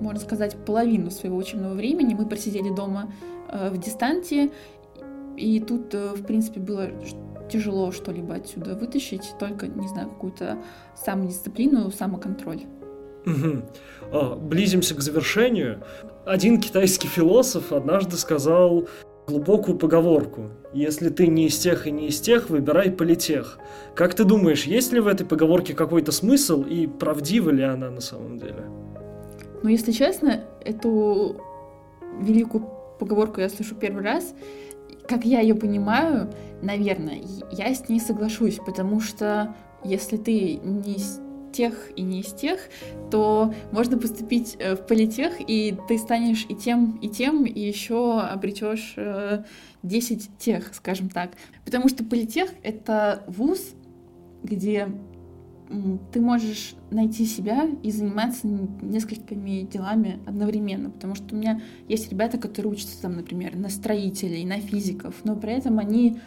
можно 0.00 0.20
сказать, 0.20 0.56
половину 0.64 1.10
своего 1.10 1.36
учебного 1.36 1.74
времени 1.74 2.14
мы 2.14 2.26
просидели 2.26 2.74
дома 2.74 3.12
э, 3.48 3.70
в 3.70 3.78
дистанции, 3.78 4.50
и 5.36 5.60
тут, 5.60 5.94
в 5.94 6.22
принципе, 6.24 6.60
было 6.60 6.88
тяжело 7.50 7.92
что-либо 7.92 8.34
отсюда 8.34 8.74
вытащить, 8.74 9.34
только, 9.38 9.66
не 9.68 9.88
знаю, 9.88 10.10
какую-то 10.10 10.58
самодисциплину, 10.94 11.90
самоконтроль. 11.90 12.62
Угу. 13.30 14.36
Близимся 14.36 14.94
к 14.94 15.00
завершению. 15.00 15.82
Один 16.24 16.60
китайский 16.60 17.08
философ 17.08 17.72
однажды 17.72 18.16
сказал 18.16 18.88
глубокую 19.26 19.78
поговорку. 19.78 20.50
Если 20.72 21.08
ты 21.08 21.28
не 21.28 21.46
из 21.46 21.58
тех 21.58 21.86
и 21.86 21.90
не 21.90 22.08
из 22.08 22.20
тех, 22.20 22.50
выбирай 22.50 22.90
политех. 22.90 23.58
Как 23.94 24.14
ты 24.14 24.24
думаешь, 24.24 24.64
есть 24.64 24.92
ли 24.92 25.00
в 25.00 25.06
этой 25.06 25.24
поговорке 25.24 25.74
какой-то 25.74 26.10
смысл 26.10 26.62
и 26.62 26.86
правдива 26.86 27.50
ли 27.50 27.62
она 27.62 27.90
на 27.90 28.00
самом 28.00 28.38
деле? 28.38 28.64
Ну, 29.62 29.68
если 29.68 29.92
честно, 29.92 30.44
эту 30.64 31.40
великую 32.20 32.68
поговорку 32.98 33.40
я 33.40 33.48
слышу 33.48 33.74
первый 33.74 34.02
раз. 34.02 34.34
Как 35.06 35.24
я 35.24 35.40
ее 35.40 35.54
понимаю, 35.54 36.32
наверное, 36.62 37.20
я 37.50 37.74
с 37.74 37.88
ней 37.88 38.00
соглашусь, 38.00 38.58
потому 38.64 39.00
что 39.00 39.54
если 39.84 40.16
ты 40.16 40.56
не 40.56 40.98
тех 41.52 41.90
и 41.96 42.02
не 42.02 42.20
из 42.20 42.32
тех, 42.32 42.60
то 43.10 43.52
можно 43.72 43.98
поступить 43.98 44.56
э, 44.58 44.76
в 44.76 44.86
политех, 44.86 45.34
и 45.38 45.76
ты 45.88 45.98
станешь 45.98 46.46
и 46.48 46.54
тем, 46.54 46.96
и 47.02 47.08
тем, 47.08 47.44
и 47.44 47.60
еще 47.60 48.20
обретешь 48.20 48.96
10 49.82 50.24
э, 50.24 50.28
тех, 50.38 50.74
скажем 50.74 51.08
так. 51.08 51.32
Потому 51.64 51.88
что 51.88 52.04
политех— 52.04 52.50
это 52.62 53.24
вуз, 53.26 53.74
где 54.42 54.88
ты 56.12 56.20
можешь 56.20 56.74
найти 56.90 57.24
себя 57.24 57.68
и 57.84 57.92
заниматься 57.92 58.46
несколькими 58.46 59.62
делами 59.62 60.18
одновременно, 60.26 60.90
потому 60.90 61.14
что 61.14 61.34
у 61.34 61.38
меня 61.38 61.60
есть 61.86 62.10
ребята, 62.10 62.38
которые 62.38 62.72
учатся 62.72 63.00
там, 63.00 63.14
например, 63.14 63.54
на 63.56 63.68
строителей, 63.68 64.44
на 64.44 64.58
физиков, 64.60 65.14
но 65.22 65.36
при 65.36 65.52
этом 65.52 65.78
они 65.78 66.18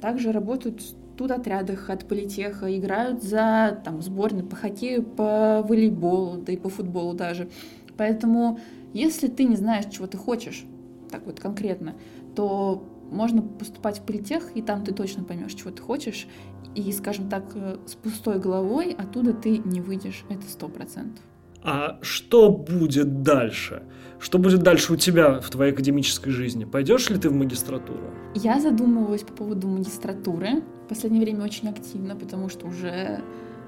также 0.00 0.30
работают 0.30 0.80
тут 1.16 1.30
отрядах 1.30 1.90
от 1.90 2.06
политеха, 2.06 2.76
играют 2.76 3.22
за 3.22 3.80
там, 3.84 4.02
сборную 4.02 4.46
по 4.46 4.56
хоккею, 4.56 5.02
по 5.02 5.62
волейболу, 5.62 6.38
да 6.38 6.52
и 6.52 6.56
по 6.56 6.68
футболу 6.68 7.14
даже. 7.14 7.48
Поэтому, 7.96 8.58
если 8.92 9.28
ты 9.28 9.44
не 9.44 9.56
знаешь, 9.56 9.86
чего 9.90 10.06
ты 10.06 10.16
хочешь, 10.16 10.64
так 11.10 11.24
вот 11.26 11.40
конкретно, 11.40 11.94
то 12.34 12.84
можно 13.10 13.42
поступать 13.42 13.98
в 13.98 14.02
политех, 14.02 14.50
и 14.56 14.62
там 14.62 14.84
ты 14.84 14.92
точно 14.92 15.24
поймешь, 15.24 15.54
чего 15.54 15.70
ты 15.70 15.82
хочешь, 15.82 16.26
и, 16.74 16.90
скажем 16.92 17.28
так, 17.28 17.44
э, 17.54 17.76
с 17.86 17.94
пустой 17.94 18.40
головой 18.40 18.96
оттуда 18.98 19.32
ты 19.32 19.58
не 19.58 19.80
выйдешь, 19.80 20.24
это 20.28 20.42
сто 20.48 20.68
процентов. 20.68 21.22
А 21.64 21.98
что 22.02 22.50
будет 22.50 23.22
дальше? 23.22 23.82
Что 24.20 24.38
будет 24.38 24.62
дальше 24.62 24.92
у 24.92 24.96
тебя 24.96 25.40
в 25.40 25.48
твоей 25.48 25.72
академической 25.72 26.30
жизни? 26.30 26.66
Пойдешь 26.66 27.08
ли 27.08 27.18
ты 27.18 27.30
в 27.30 27.34
магистратуру? 27.34 28.10
Я 28.34 28.60
задумывалась 28.60 29.22
по 29.22 29.32
поводу 29.32 29.66
магистратуры. 29.68 30.62
В 30.84 30.88
последнее 30.88 31.22
время 31.22 31.42
очень 31.42 31.68
активно, 31.68 32.16
потому 32.16 32.50
что 32.50 32.66
уже 32.66 33.22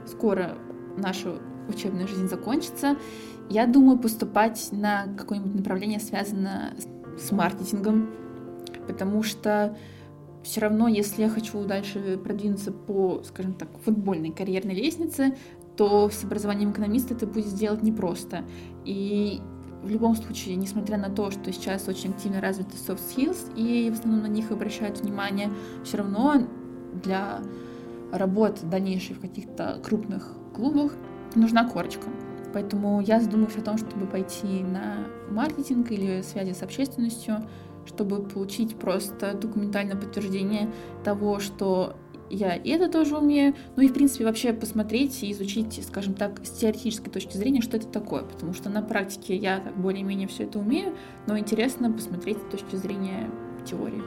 скоро 0.06 0.58
наша 0.98 1.38
учебная 1.68 2.06
жизнь 2.06 2.28
закончится. 2.28 2.96
Я 3.48 3.66
думаю 3.66 3.98
поступать 3.98 4.68
на 4.72 5.06
какое-нибудь 5.16 5.54
направление, 5.54 6.00
связанное 6.00 6.74
с 7.18 7.32
маркетингом, 7.32 8.10
потому 8.86 9.22
что 9.22 9.76
все 10.46 10.60
равно, 10.60 10.86
если 10.86 11.22
я 11.22 11.28
хочу 11.28 11.64
дальше 11.64 12.18
продвинуться 12.22 12.70
по, 12.70 13.22
скажем 13.24 13.54
так, 13.54 13.68
футбольной 13.84 14.30
карьерной 14.30 14.74
лестнице, 14.74 15.36
то 15.76 16.08
с 16.10 16.24
образованием 16.24 16.70
экономиста 16.72 17.14
это 17.14 17.26
будет 17.26 17.46
сделать 17.46 17.82
непросто. 17.82 18.44
И 18.84 19.40
в 19.82 19.90
любом 19.90 20.16
случае, 20.16 20.56
несмотря 20.56 20.98
на 20.98 21.10
то, 21.10 21.30
что 21.30 21.52
сейчас 21.52 21.86
очень 21.88 22.10
активно 22.10 22.40
развиты 22.40 22.76
soft 22.76 23.00
skills, 23.08 23.54
и 23.56 23.90
в 23.90 23.94
основном 23.94 24.22
на 24.22 24.28
них 24.28 24.50
обращают 24.50 25.00
внимание, 25.00 25.50
все 25.84 25.98
равно 25.98 26.46
для 27.04 27.40
работы 28.12 28.66
дальнейшей 28.66 29.14
в 29.14 29.20
каких-то 29.20 29.80
крупных 29.82 30.32
клубах 30.54 30.92
нужна 31.34 31.68
корочка. 31.68 32.08
Поэтому 32.52 33.00
я 33.02 33.20
задумываюсь 33.20 33.58
о 33.58 33.62
том, 33.62 33.76
чтобы 33.76 34.06
пойти 34.06 34.62
на 34.62 35.06
маркетинг 35.30 35.90
или 35.90 36.22
связи 36.22 36.52
с 36.52 36.62
общественностью, 36.62 37.44
чтобы 37.84 38.22
получить 38.22 38.76
просто 38.76 39.34
документальное 39.34 39.96
подтверждение 39.96 40.70
того, 41.04 41.38
что 41.38 41.96
я 42.30 42.54
и 42.54 42.70
это 42.70 42.88
тоже 42.90 43.16
умею. 43.16 43.54
Ну 43.76 43.82
и, 43.82 43.88
в 43.88 43.94
принципе, 43.94 44.24
вообще 44.24 44.52
посмотреть 44.52 45.22
и 45.22 45.32
изучить, 45.32 45.84
скажем 45.86 46.14
так, 46.14 46.40
с 46.44 46.50
теоретической 46.50 47.12
точки 47.12 47.36
зрения, 47.36 47.60
что 47.60 47.76
это 47.76 47.86
такое. 47.86 48.22
Потому 48.22 48.52
что 48.52 48.68
на 48.70 48.82
практике 48.82 49.36
я 49.36 49.60
так 49.60 49.76
более-менее 49.76 50.28
все 50.28 50.44
это 50.44 50.58
умею, 50.58 50.94
но 51.26 51.38
интересно 51.38 51.92
посмотреть 51.92 52.38
с 52.38 52.50
точки 52.50 52.76
зрения 52.76 53.30
теории. 53.64 54.02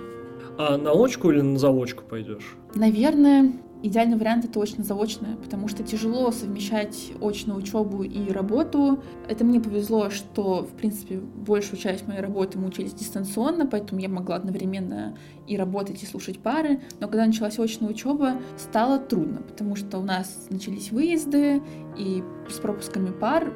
А 0.57 0.77
на 0.77 0.91
очку 0.91 1.31
или 1.31 1.41
на 1.41 1.57
заочку 1.57 2.03
пойдешь? 2.03 2.55
Наверное, 2.75 3.53
Идеальный 3.81 4.17
вариант 4.17 4.43
это 4.43 4.59
очно-заочное, 4.59 5.37
потому 5.37 5.69
что 5.69 5.83
тяжело 5.83 6.31
совмещать 6.31 7.13
очную 7.21 7.59
учебу 7.59 8.03
и 8.03 8.29
работу. 8.29 9.01
Это 9.29 9.45
мне 9.45 9.61
повезло, 9.61 10.09
что, 10.09 10.63
в 10.63 10.73
принципе, 10.73 11.17
большую 11.17 11.79
часть 11.79 12.05
моей 12.05 12.19
работы 12.19 12.59
мы 12.59 12.67
учились 12.67 12.93
дистанционно, 12.93 13.65
поэтому 13.65 14.01
я 14.01 14.09
могла 14.09 14.35
одновременно 14.35 15.17
и 15.47 15.55
работать, 15.55 16.03
и 16.03 16.05
слушать 16.05 16.39
пары. 16.39 16.81
Но 16.99 17.07
когда 17.07 17.25
началась 17.25 17.57
очная 17.57 17.89
учеба, 17.89 18.41
стало 18.57 18.99
трудно, 18.99 19.41
потому 19.43 19.77
что 19.77 19.99
у 19.99 20.03
нас 20.03 20.47
начались 20.49 20.91
выезды, 20.91 21.61
и 21.97 22.21
с 22.49 22.59
пропусками 22.59 23.11
пар 23.11 23.53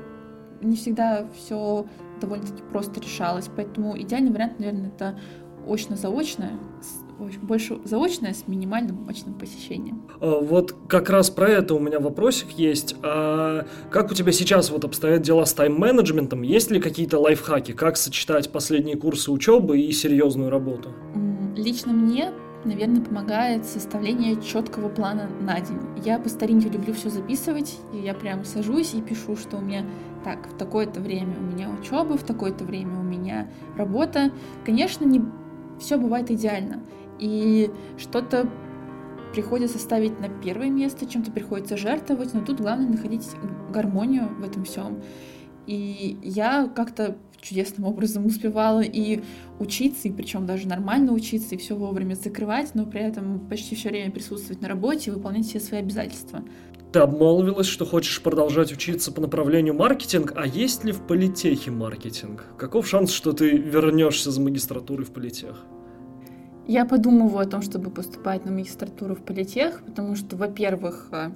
не 0.61 0.77
всегда 0.77 1.27
все 1.35 1.85
довольно-таки 2.21 2.63
просто 2.71 3.01
решалось. 3.01 3.49
Поэтому 3.53 3.99
идеальный 3.99 4.31
вариант, 4.31 4.57
наверное, 4.57 4.87
это 4.87 5.19
очно-заочное 5.67 6.53
больше 7.41 7.79
заочное 7.83 8.33
с 8.33 8.47
минимальным 8.47 9.07
очным 9.09 9.33
посещением. 9.35 10.03
А, 10.19 10.39
вот 10.39 10.75
как 10.87 11.09
раз 11.09 11.29
про 11.29 11.49
это 11.49 11.73
у 11.73 11.79
меня 11.79 11.99
вопросик 11.99 12.51
есть. 12.51 12.95
А 13.03 13.65
как 13.89 14.11
у 14.11 14.13
тебя 14.13 14.31
сейчас 14.31 14.69
вот 14.69 14.85
обстоят 14.85 15.21
дела 15.21 15.45
с 15.45 15.53
тайм-менеджментом? 15.53 16.41
Есть 16.41 16.71
ли 16.71 16.79
какие-то 16.79 17.19
лайфхаки? 17.19 17.71
Как 17.73 17.97
сочетать 17.97 18.51
последние 18.51 18.97
курсы 18.97 19.31
учебы 19.31 19.79
и 19.79 19.91
серьезную 19.91 20.49
работу? 20.49 20.89
Лично 21.55 21.93
мне 21.93 22.31
наверное, 22.65 23.01
помогает 23.01 23.65
составление 23.65 24.41
четкого 24.41 24.89
плана 24.89 25.29
на 25.41 25.59
день. 25.59 25.79
Я 26.03 26.19
по 26.19 26.29
старинке 26.29 26.69
люблю 26.69 26.93
все 26.93 27.09
записывать, 27.09 27.77
и 27.93 27.97
я 27.97 28.13
прямо 28.13 28.43
сажусь 28.43 28.93
и 28.93 29.01
пишу, 29.01 29.35
что 29.35 29.57
у 29.57 29.61
меня 29.61 29.85
так, 30.23 30.47
в 30.47 30.57
такое-то 30.57 31.01
время 31.01 31.35
у 31.37 31.43
меня 31.43 31.69
учеба, 31.69 32.17
в 32.17 32.23
такое-то 32.23 32.63
время 32.63 32.99
у 32.99 33.03
меня 33.03 33.49
работа. 33.75 34.31
Конечно, 34.65 35.03
не 35.05 35.21
все 35.79 35.97
бывает 35.97 36.31
идеально. 36.31 36.81
И 37.19 37.69
что-то 37.97 38.49
приходится 39.33 39.79
ставить 39.79 40.19
на 40.19 40.29
первое 40.29 40.69
место, 40.69 41.05
чем-то 41.05 41.31
приходится 41.31 41.75
жертвовать, 41.75 42.33
но 42.33 42.41
тут 42.41 42.61
главное 42.61 42.87
находить 42.87 43.27
гармонию 43.71 44.29
в 44.39 44.43
этом 44.43 44.63
всем. 44.63 45.01
И 45.65 46.17
я 46.21 46.67
как-то 46.67 47.17
чудесным 47.41 47.85
образом 47.85 48.25
успевала 48.25 48.81
и 48.81 49.21
учиться, 49.59 50.07
и 50.07 50.11
причем 50.11 50.45
даже 50.45 50.67
нормально 50.67 51.11
учиться, 51.11 51.55
и 51.55 51.57
все 51.57 51.75
вовремя 51.75 52.15
закрывать, 52.15 52.73
но 52.73 52.85
при 52.85 53.01
этом 53.01 53.47
почти 53.49 53.75
все 53.75 53.89
время 53.89 54.11
присутствовать 54.11 54.61
на 54.61 54.67
работе 54.67 55.11
и 55.11 55.13
выполнять 55.13 55.45
все 55.45 55.59
свои 55.59 55.81
обязательства. 55.81 56.43
Ты 56.93 56.99
обмолвилась, 56.99 57.65
что 57.65 57.85
хочешь 57.85 58.21
продолжать 58.21 58.71
учиться 58.71 59.11
по 59.11 59.19
направлению 59.19 59.73
маркетинг, 59.73 60.33
а 60.35 60.45
есть 60.45 60.83
ли 60.83 60.91
в 60.91 61.01
политехе 61.07 61.71
маркетинг? 61.71 62.45
Каков 62.57 62.87
шанс, 62.87 63.11
что 63.11 63.33
ты 63.33 63.57
вернешься 63.57 64.29
за 64.29 64.39
магистратурой 64.39 65.05
в 65.05 65.11
политех? 65.11 65.65
Я 66.67 66.85
подумываю 66.85 67.45
о 67.45 67.49
том, 67.49 67.61
чтобы 67.61 67.89
поступать 67.89 68.45
на 68.45 68.51
магистратуру 68.51 69.15
в 69.15 69.21
политех, 69.21 69.83
потому 69.85 70.15
что, 70.15 70.37
во-первых, 70.37 71.09
э, 71.11 71.31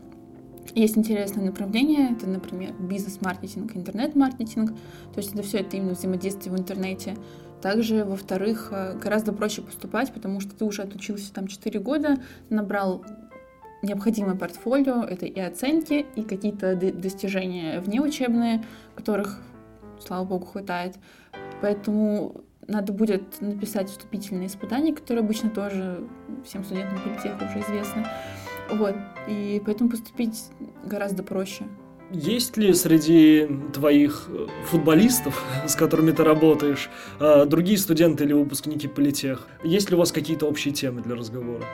есть 0.74 0.98
интересное 0.98 1.46
направление, 1.46 2.12
это, 2.12 2.28
например, 2.28 2.74
бизнес-маркетинг, 2.80 3.76
интернет-маркетинг, 3.76 4.72
то 4.72 5.18
есть 5.18 5.34
это 5.34 5.44
все 5.44 5.60
это 5.60 5.76
именно 5.76 5.94
взаимодействие 5.94 6.56
в 6.56 6.60
интернете. 6.60 7.18
Также, 7.62 8.06
во-вторых, 8.06 8.70
э, 8.72 8.98
гораздо 8.98 9.34
проще 9.34 9.62
поступать, 9.62 10.14
потому 10.14 10.40
что 10.40 10.56
ты 10.56 10.64
уже 10.64 10.84
отучился 10.84 11.34
там 11.34 11.48
4 11.48 11.80
года, 11.82 12.18
набрал 12.50 13.04
необходимое 13.82 14.36
портфолио, 14.36 15.04
это 15.04 15.26
и 15.26 15.40
оценки, 15.40 16.06
и 16.16 16.24
какие-то 16.24 16.76
достижения 16.76 17.82
внеучебные, 17.82 18.64
которых, 18.96 19.42
слава 20.00 20.26
богу, 20.26 20.46
хватает. 20.46 20.96
Поэтому 21.62 22.44
надо 22.68 22.94
будет 22.94 23.42
написать 23.42 23.90
вступительные 23.90 24.48
испытания, 24.48 24.94
которые 24.94 25.24
обычно 25.24 25.50
тоже 25.50 26.04
всем 26.46 26.64
студентам 26.64 27.00
политеха 27.02 27.50
уже 27.50 27.60
известны. 27.62 28.06
Вот. 28.72 28.96
И 29.28 29.62
поэтому 29.66 29.90
поступить 29.90 30.46
гораздо 30.84 31.24
проще. 31.24 31.66
Есть 32.12 32.56
ли 32.56 32.74
среди 32.74 33.50
твоих 33.74 34.30
э, 34.30 34.48
футболистов, 34.66 35.44
с 35.68 35.76
которыми 35.76 36.12
ты 36.12 36.24
работаешь, 36.24 36.90
э, 37.20 37.46
другие 37.46 37.78
студенты 37.78 38.24
или 38.24 38.34
выпускники 38.34 38.88
политех? 38.88 39.48
Есть 39.64 39.90
ли 39.90 39.96
у 39.96 40.00
вас 40.00 40.14
какие-то 40.14 40.46
общие 40.46 40.74
темы 40.74 41.02
для 41.02 41.16
разговора? 41.16 41.66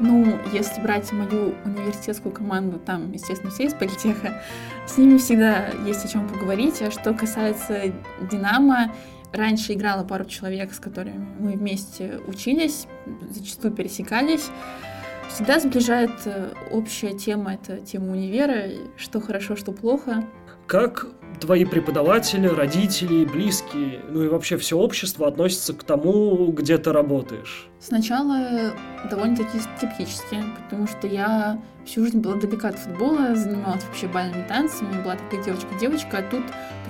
Ну, 0.00 0.38
если 0.52 0.80
брать 0.80 1.10
мою 1.12 1.54
университетскую 1.64 2.32
команду, 2.32 2.78
там, 2.78 3.10
естественно, 3.12 3.50
все 3.50 3.64
из 3.64 3.74
политеха, 3.74 4.42
с 4.86 4.96
ними 4.96 5.18
всегда 5.18 5.70
есть 5.86 6.04
о 6.04 6.08
чем 6.08 6.28
поговорить. 6.28 6.80
А 6.82 6.90
что 6.90 7.14
касается 7.14 7.92
Динамо, 8.30 8.92
Раньше 9.32 9.74
играла 9.74 10.04
пару 10.04 10.24
человек, 10.24 10.72
с 10.72 10.80
которыми 10.80 11.26
мы 11.38 11.52
вместе 11.52 12.20
учились, 12.26 12.86
зачастую 13.30 13.74
пересекались. 13.74 14.48
Всегда 15.28 15.60
сближает 15.60 16.10
э, 16.24 16.52
общая 16.70 17.12
тема, 17.12 17.54
это 17.54 17.76
тема 17.78 18.12
универа, 18.12 18.70
что 18.96 19.20
хорошо, 19.20 19.56
что 19.56 19.72
плохо. 19.72 20.24
Как 20.66 21.06
твои 21.40 21.64
преподаватели, 21.64 22.46
родители, 22.46 23.24
близкие, 23.24 24.00
ну 24.08 24.22
и 24.22 24.28
вообще 24.28 24.56
все 24.56 24.78
общество 24.78 25.28
относится 25.28 25.74
к 25.74 25.84
тому, 25.84 26.50
где 26.52 26.78
ты 26.78 26.92
работаешь? 26.92 27.68
Сначала 27.80 28.72
довольно-таки 29.10 29.58
скептически, 29.60 30.42
потому 30.64 30.86
что 30.86 31.06
я 31.06 31.60
всю 31.84 32.04
жизнь 32.04 32.20
была 32.20 32.34
далека 32.34 32.68
от 32.68 32.78
футбола, 32.78 33.34
занималась 33.34 33.84
вообще 33.84 34.08
бальными 34.08 34.46
танцами, 34.48 35.02
была 35.02 35.16
такая 35.16 35.42
девочка-девочка, 35.44 36.18
а 36.18 36.22
тут 36.22 36.42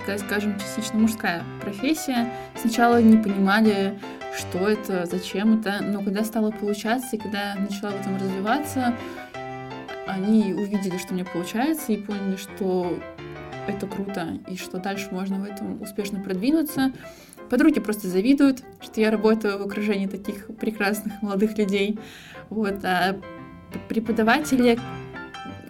такая, 0.09 0.27
скажем, 0.27 0.59
частично 0.59 0.99
мужская 0.99 1.44
профессия. 1.61 2.33
Сначала 2.57 3.03
не 3.03 3.18
понимали, 3.18 4.01
что 4.35 4.66
это, 4.66 5.05
зачем 5.05 5.61
это, 5.61 5.81
но 5.83 6.03
когда 6.03 6.25
стало 6.25 6.51
получаться, 6.51 7.16
и 7.16 7.18
когда 7.18 7.53
я 7.53 7.57
начала 7.57 7.90
в 7.90 8.01
этом 8.01 8.16
развиваться, 8.16 8.94
они 10.07 10.55
увидели, 10.55 10.97
что 10.97 11.12
мне 11.12 11.27
получается, 11.27 11.92
и 11.92 11.99
поняли, 11.99 12.37
что 12.37 12.99
это 13.66 13.87
круто, 13.87 14.38
и 14.49 14.57
что 14.57 14.79
дальше 14.79 15.09
можно 15.11 15.40
в 15.40 15.44
этом 15.44 15.83
успешно 15.83 16.21
продвинуться. 16.21 16.90
Подруги 17.51 17.79
просто 17.79 18.09
завидуют, 18.09 18.62
что 18.81 19.03
я 19.03 19.11
работаю 19.11 19.59
в 19.59 19.62
окружении 19.62 20.07
таких 20.07 20.47
прекрасных 20.59 21.21
молодых 21.21 21.59
людей. 21.59 21.99
Вот, 22.49 22.83
а 22.83 23.21
преподаватели, 23.90 24.79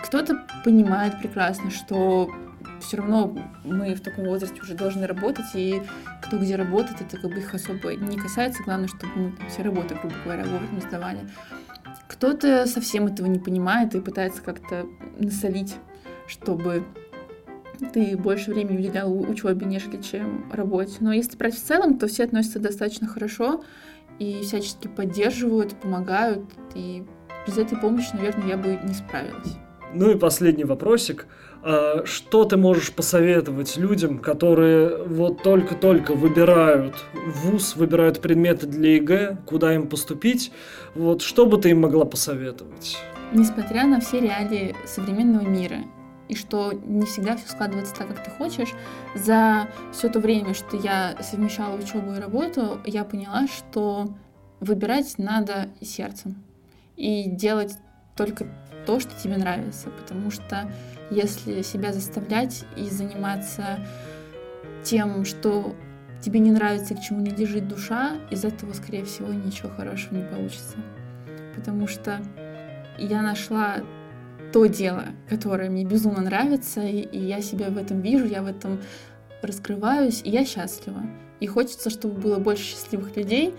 кто-то 0.00 0.46
понимает 0.64 1.18
прекрасно, 1.18 1.72
что 1.72 2.30
все 2.80 2.98
равно 2.98 3.36
мы 3.64 3.94
в 3.94 4.00
таком 4.00 4.24
возрасте 4.24 4.60
уже 4.60 4.74
должны 4.74 5.06
работать, 5.06 5.46
и 5.54 5.82
кто 6.22 6.38
где 6.38 6.56
работает, 6.56 7.00
это 7.00 7.16
как 7.16 7.30
бы 7.30 7.38
их 7.38 7.54
особо 7.54 7.94
не 7.94 8.16
касается. 8.16 8.62
Главное, 8.62 8.88
чтобы 8.88 9.12
мы 9.16 9.32
все 9.48 9.62
работы, 9.62 9.94
грубо 9.94 10.14
говоря, 10.24 10.44
вовремя 10.44 10.80
сдавали. 10.80 11.20
Кто-то 12.08 12.66
совсем 12.66 13.06
этого 13.06 13.26
не 13.26 13.38
понимает 13.38 13.94
и 13.94 14.00
пытается 14.00 14.42
как-то 14.42 14.86
насолить, 15.18 15.76
чтобы 16.26 16.84
ты 17.92 18.16
больше 18.16 18.52
времени 18.52 18.78
уделял 18.78 19.12
учебе, 19.12 19.66
нежели 19.66 20.00
чем 20.02 20.50
работе. 20.52 20.96
Но 21.00 21.12
если 21.12 21.36
брать 21.36 21.54
в 21.54 21.62
целом, 21.62 21.98
то 21.98 22.08
все 22.08 22.24
относятся 22.24 22.58
достаточно 22.58 23.06
хорошо 23.06 23.62
и 24.18 24.40
всячески 24.42 24.88
поддерживают, 24.88 25.76
помогают. 25.80 26.44
И 26.74 27.04
без 27.46 27.58
этой 27.58 27.78
помощи, 27.78 28.10
наверное, 28.14 28.48
я 28.48 28.56
бы 28.56 28.78
не 28.82 28.94
справилась. 28.94 29.56
Ну 29.94 30.10
и 30.10 30.18
последний 30.18 30.64
вопросик. 30.64 31.26
А 31.70 32.06
что 32.06 32.46
ты 32.46 32.56
можешь 32.56 32.92
посоветовать 32.92 33.76
людям, 33.76 34.20
которые 34.20 35.02
вот 35.04 35.42
только-только 35.42 36.14
выбирают 36.14 36.94
вуз, 37.12 37.76
выбирают 37.76 38.22
предметы 38.22 38.66
для 38.66 38.94
ЕГЭ, 38.94 39.36
куда 39.44 39.74
им 39.74 39.86
поступить? 39.86 40.50
Вот 40.94 41.20
что 41.20 41.44
бы 41.44 41.58
ты 41.58 41.68
им 41.70 41.82
могла 41.82 42.06
посоветовать? 42.06 42.96
Несмотря 43.34 43.86
на 43.86 44.00
все 44.00 44.20
реалии 44.20 44.74
современного 44.86 45.46
мира 45.46 45.80
и 46.30 46.34
что 46.34 46.72
не 46.72 47.04
всегда 47.04 47.36
все 47.36 47.48
складывается 47.48 47.94
так, 47.94 48.08
как 48.08 48.24
ты 48.24 48.30
хочешь. 48.30 48.72
За 49.14 49.68
все 49.92 50.08
то 50.08 50.20
время, 50.20 50.54
что 50.54 50.74
я 50.78 51.18
совмещала 51.20 51.76
учебу 51.76 52.14
и 52.14 52.18
работу, 52.18 52.80
я 52.86 53.04
поняла, 53.04 53.46
что 53.46 54.14
выбирать 54.60 55.18
надо 55.18 55.68
сердцем 55.82 56.42
и 56.96 57.28
делать 57.28 57.74
только 58.16 58.46
то, 58.86 59.00
что 59.00 59.10
тебе 59.22 59.36
нравится, 59.36 59.90
потому 59.90 60.30
что 60.30 60.70
если 61.10 61.62
себя 61.62 61.92
заставлять 61.92 62.64
и 62.76 62.84
заниматься 62.84 63.78
тем, 64.82 65.24
что 65.24 65.74
тебе 66.20 66.40
не 66.40 66.50
нравится, 66.50 66.94
к 66.94 67.00
чему 67.00 67.20
не 67.20 67.30
лежит 67.30 67.68
душа, 67.68 68.16
из 68.30 68.44
этого, 68.44 68.72
скорее 68.72 69.04
всего, 69.04 69.28
ничего 69.28 69.70
хорошего 69.70 70.16
не 70.16 70.24
получится. 70.24 70.76
Потому 71.54 71.86
что 71.86 72.20
я 72.98 73.22
нашла 73.22 73.78
то 74.52 74.66
дело, 74.66 75.04
которое 75.28 75.70
мне 75.70 75.84
безумно 75.84 76.22
нравится, 76.22 76.82
и, 76.82 77.00
и 77.00 77.18
я 77.18 77.40
себя 77.40 77.70
в 77.70 77.76
этом 77.76 78.00
вижу, 78.00 78.26
я 78.26 78.42
в 78.42 78.46
этом 78.46 78.80
раскрываюсь, 79.42 80.22
и 80.24 80.30
я 80.30 80.44
счастлива. 80.44 81.02
И 81.40 81.46
хочется, 81.46 81.90
чтобы 81.90 82.20
было 82.20 82.38
больше 82.38 82.64
счастливых 82.64 83.16
людей. 83.16 83.54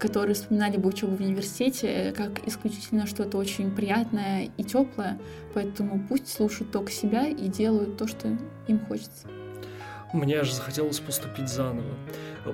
Которые 0.00 0.34
вспоминали 0.34 0.78
бы 0.78 0.88
учебу 0.88 1.14
в 1.14 1.20
университете 1.20 2.12
как 2.16 2.46
исключительно 2.48 3.06
что-то 3.06 3.36
очень 3.36 3.70
приятное 3.70 4.48
и 4.56 4.64
теплое. 4.64 5.18
Поэтому 5.54 6.02
пусть 6.08 6.28
слушают 6.28 6.72
только 6.72 6.90
себя 6.90 7.28
и 7.28 7.48
делают 7.48 7.98
то, 7.98 8.08
что 8.08 8.36
им 8.66 8.80
хочется. 8.86 9.28
Мне 10.12 10.40
аж 10.40 10.52
захотелось 10.52 10.98
поступить 10.98 11.48
заново. 11.48 11.94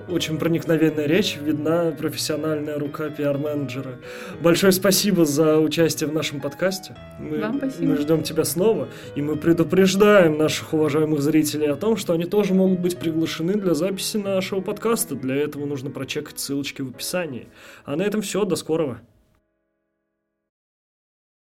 Очень 0.08 0.38
проникновенная 0.38 1.06
речь, 1.06 1.38
видна 1.40 1.92
профессиональная 1.92 2.78
рука 2.78 3.08
пиар-менеджера. 3.08 3.98
Большое 4.42 4.72
спасибо 4.72 5.24
за 5.24 5.58
участие 5.58 6.10
в 6.10 6.12
нашем 6.12 6.40
подкасте. 6.40 6.96
Мы, 7.18 7.38
Вам 7.38 7.58
спасибо. 7.58 7.92
Мы 7.92 7.96
ждем 7.96 8.22
тебя 8.22 8.44
снова, 8.44 8.88
и 9.14 9.22
мы 9.22 9.36
предупреждаем 9.36 10.36
наших 10.36 10.74
уважаемых 10.74 11.20
зрителей 11.20 11.68
о 11.68 11.76
том, 11.76 11.96
что 11.96 12.12
они 12.12 12.24
тоже 12.24 12.52
могут 12.52 12.80
быть 12.80 12.98
приглашены 12.98 13.54
для 13.54 13.74
записи 13.74 14.16
нашего 14.16 14.60
подкаста. 14.60 15.14
Для 15.14 15.36
этого 15.36 15.64
нужно 15.66 15.90
прочекать 15.90 16.38
ссылочки 16.38 16.82
в 16.82 16.90
описании. 16.90 17.48
А 17.84 17.96
на 17.96 18.02
этом 18.02 18.22
все, 18.22 18.44
до 18.44 18.56
скорого. 18.56 19.00